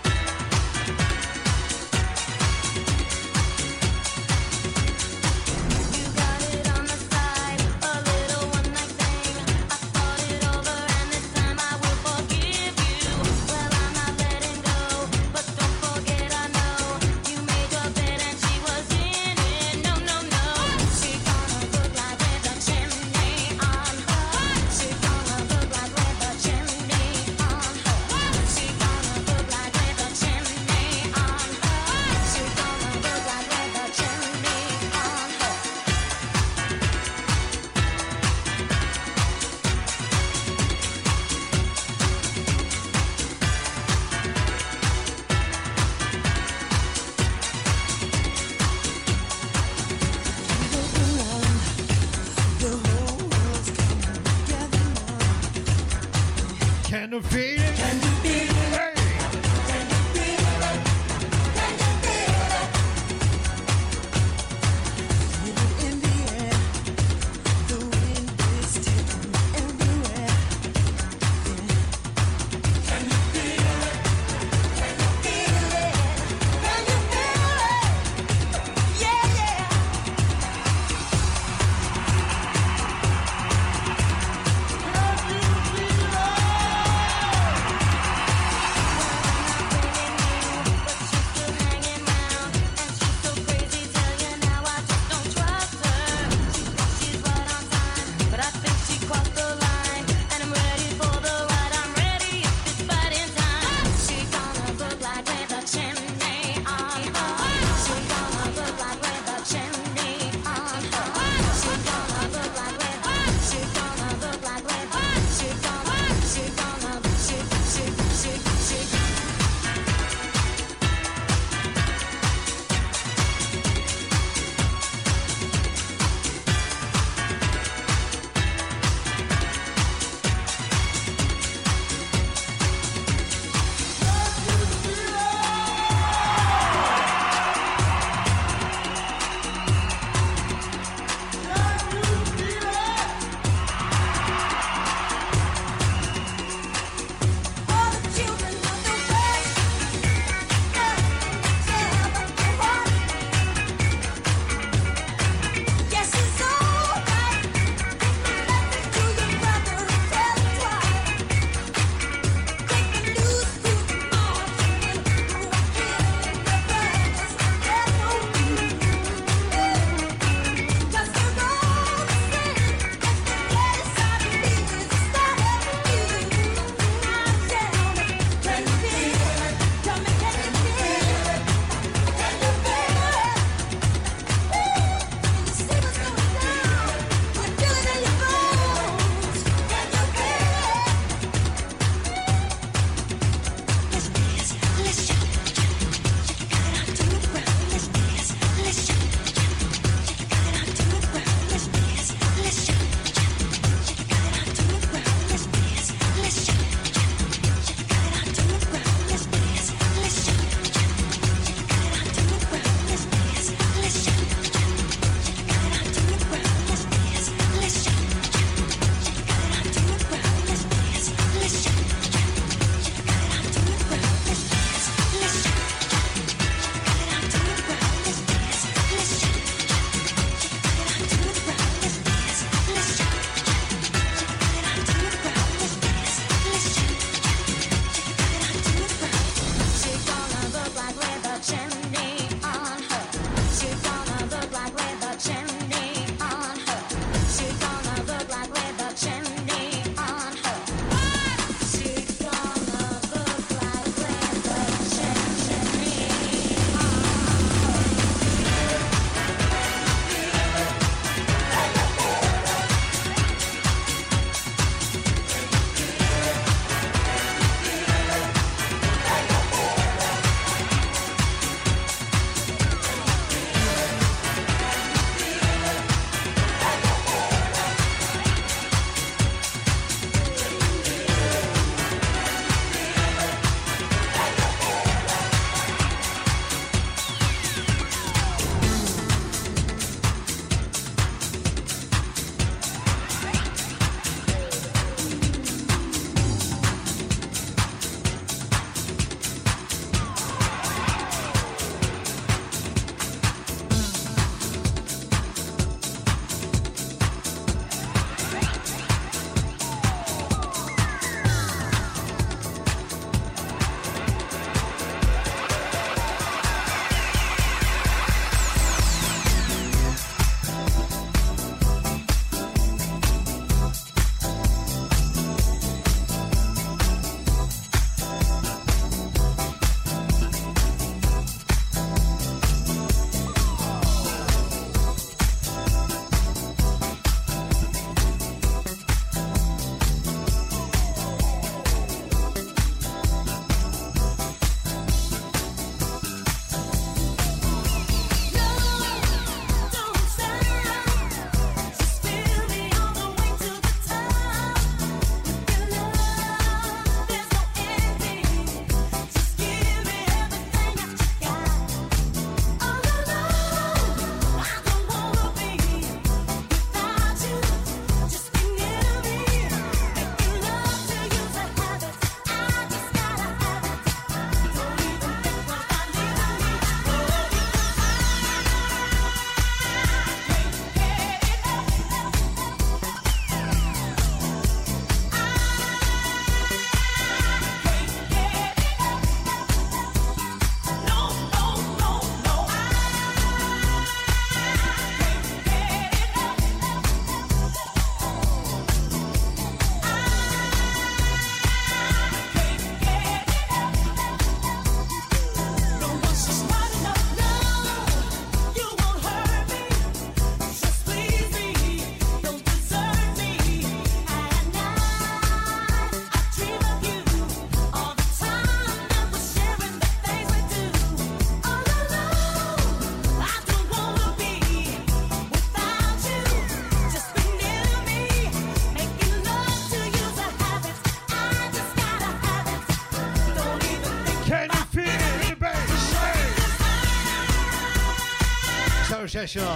Pressure. 439.21 439.55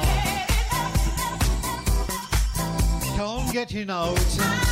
Can't 3.18 3.52
get 3.52 3.74
it 3.74 3.90
out. 3.90 4.65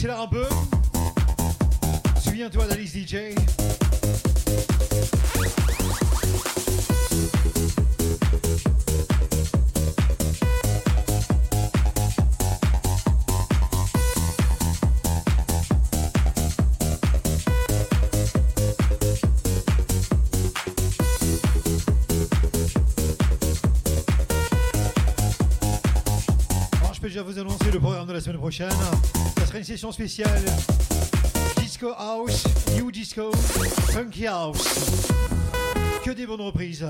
Accélère 0.00 0.20
un 0.22 0.28
peu. 0.28 0.46
Souviens-toi 2.22 2.66
d'Alice 2.68 2.94
DJ. 2.94 3.34
Je 26.92 27.00
peux 27.02 27.08
déjà 27.08 27.22
vous 27.22 27.38
annoncer 27.38 27.70
le 27.70 27.80
programme 27.80 28.06
de 28.06 28.12
la 28.14 28.20
semaine 28.20 28.38
prochaine. 28.38 28.68
Une 29.52 29.64
session 29.64 29.90
spéciale 29.90 30.44
Disco 31.58 31.92
House, 31.98 32.44
New 32.76 32.90
Disco, 32.90 33.30
Funky 33.92 34.26
House. 34.26 35.08
Que 36.04 36.12
des 36.12 36.26
bonnes 36.26 36.40
reprises. 36.40 36.86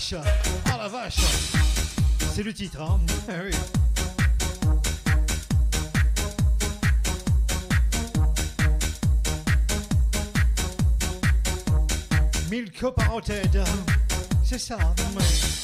Vache 0.00 0.14
Ah 0.66 0.78
la 0.78 0.88
vache 0.88 1.16
C'est 2.34 2.42
le 2.42 2.54
titre, 2.54 2.80
hein 2.80 3.00
Ah 3.28 3.32
oui. 3.44 3.54
Milko 12.50 12.92
Paroted. 12.92 13.62
C'est 14.42 14.58
ça. 14.58 14.76
ouais. 14.76 15.59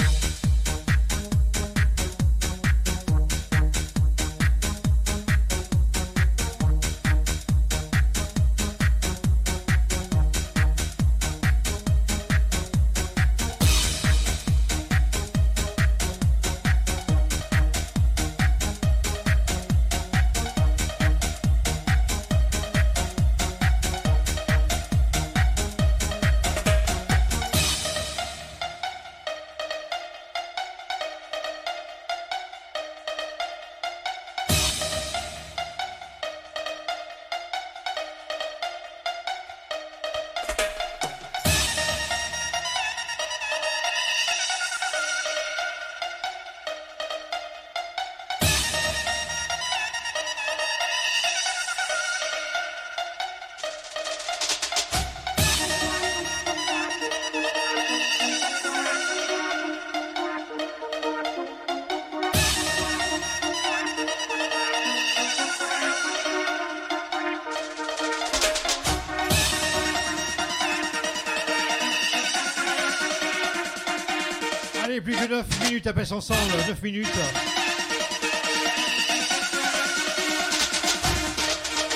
Minutes 75.87 75.93
passer 75.93 76.15
ensemble. 76.15 76.57
9 76.67 76.83
minutes. 76.83 77.09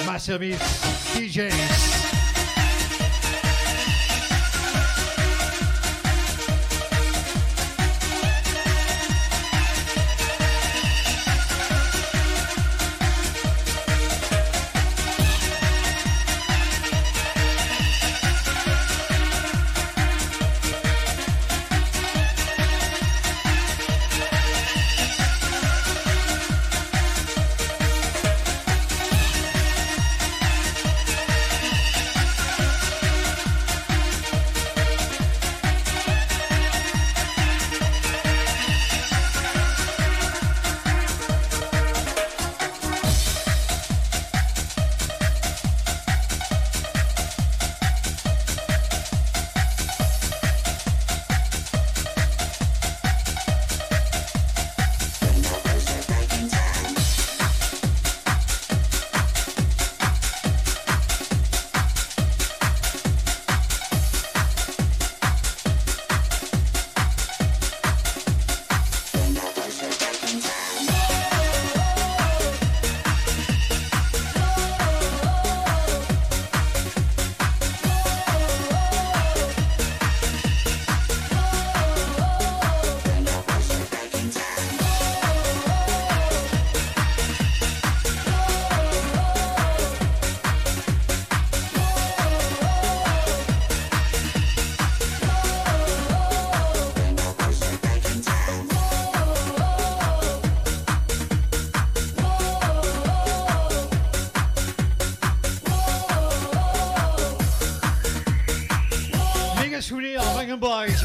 Ma 0.06 0.16
service, 0.16 0.58
DJs. 1.16 2.19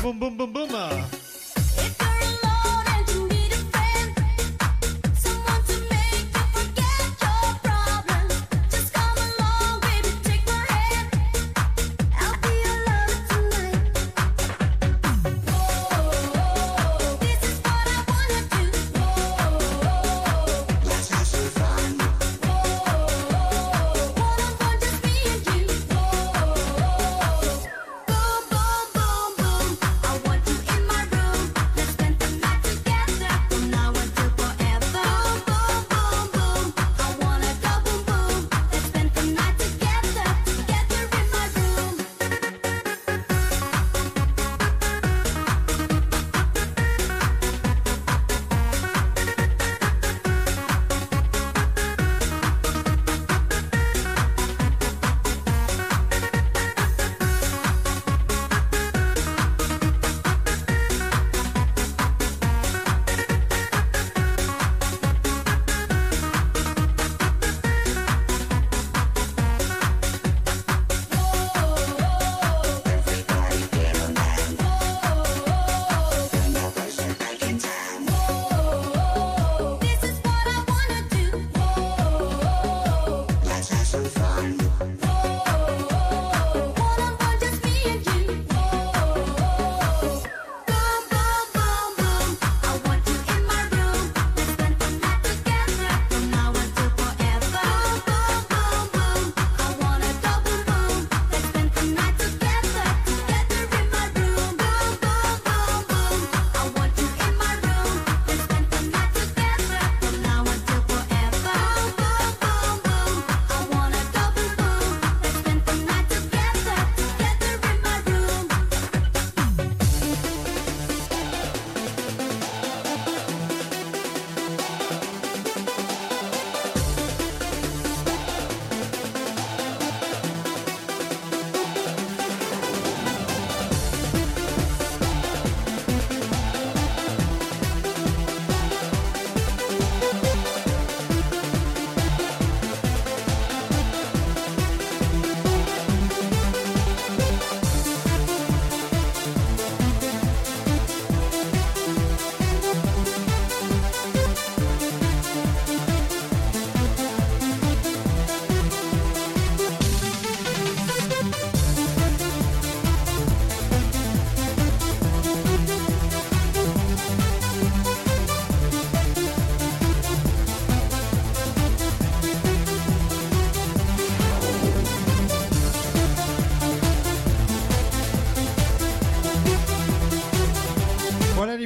bum, 0.05 0.19
bum, 0.19 0.37
bum, 0.37 0.54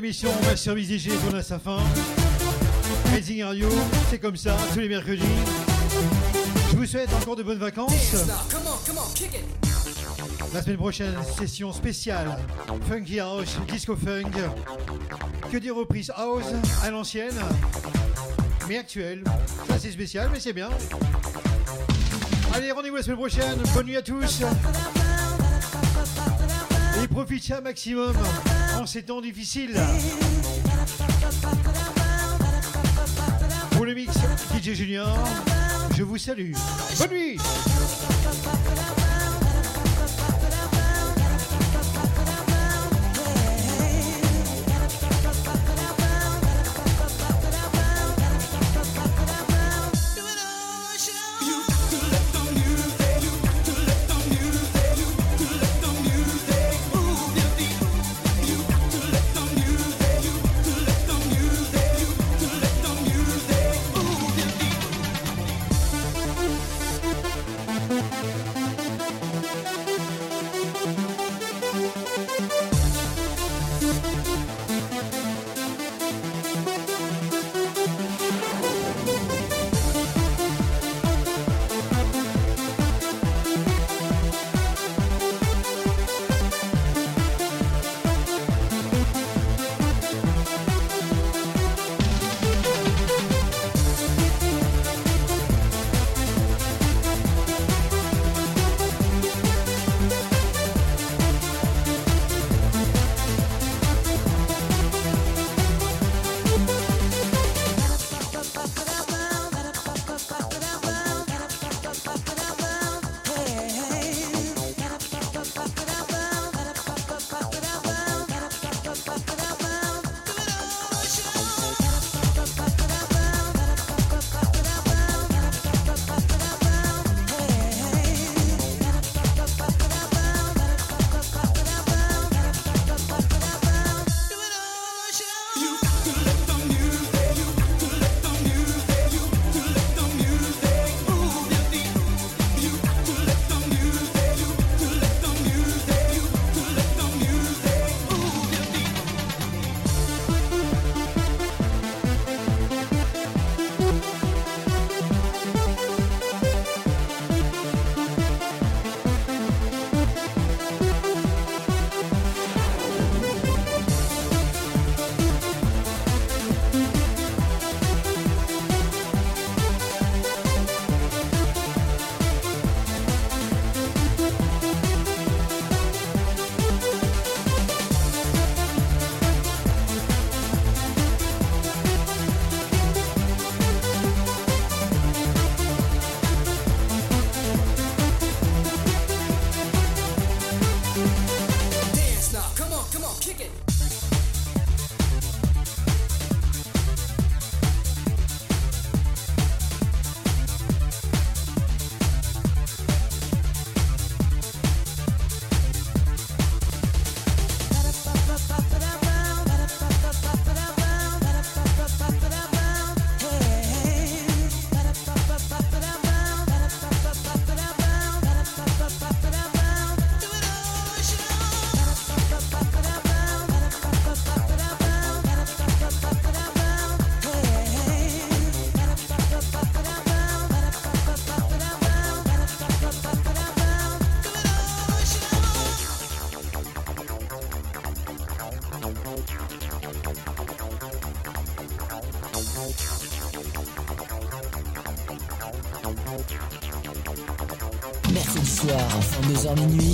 l'émission, 0.10 0.32
ma 0.42 0.56
service 0.56 0.90
DJ 0.90 1.10
tourne 1.22 1.36
à 1.36 1.44
sa 1.44 1.60
fin. 1.60 1.78
Raising 3.14 3.44
Radio, 3.44 3.70
c'est 4.10 4.18
comme 4.18 4.36
ça, 4.36 4.58
tous 4.74 4.80
les 4.80 4.90
mercredis. 4.90 5.22
Je 6.72 6.76
vous 6.76 6.86
souhaite 6.88 7.14
encore 7.14 7.36
de 7.36 7.44
bonnes 7.44 7.60
vacances. 7.60 8.16
La 10.52 10.64
semaine 10.64 10.78
prochaine, 10.78 11.14
session 11.38 11.72
spéciale 11.72 12.40
Funky 12.88 13.20
House, 13.20 13.58
Disco 13.68 13.96
Funk. 13.96 14.32
Que 15.52 15.58
des 15.58 15.70
reprises 15.70 16.12
house 16.16 16.56
à 16.82 16.90
l'ancienne, 16.90 17.40
mais 18.68 18.80
actuelle. 18.80 19.24
Ça 19.68 19.78
c'est 19.78 19.92
spécial, 19.92 20.32
mais 20.34 20.40
c'est 20.40 20.54
bien. 20.54 20.70
Allez, 22.56 22.72
rendez-vous 22.72 22.96
la 22.96 23.04
semaine 23.04 23.18
prochaine. 23.18 23.60
Bonne 23.76 23.86
nuit 23.86 23.98
à 23.98 24.02
tous. 24.02 24.42
Et 27.04 27.08
profitez 27.08 27.54
un 27.54 27.62
maximum 27.62 28.16
ces 28.86 29.04
temps 29.04 29.22
difficiles. 29.22 29.78
Pour 33.72 33.86
le 33.86 33.94
mix 33.94 34.14
DJ 34.56 34.74
Junior, 34.74 35.18
je 35.98 36.04
vous 36.04 36.18
salue. 36.18 36.54
Bonne 36.98 37.10
nuit 37.10 37.19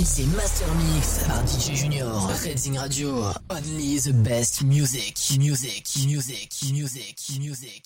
c'est 0.04 0.26
Master 0.36 0.68
Mix 0.76 1.20
par 1.28 1.42
DJ 1.48 1.76
Junior. 1.76 2.28
Redzing 2.44 2.78
Radio. 2.78 3.24
Only 3.50 4.00
the 4.00 4.12
best. 4.12 4.64
Music, 4.64 5.18
music, 5.40 5.88
music, 6.06 6.52
music, 6.74 7.16
music. 7.40 7.84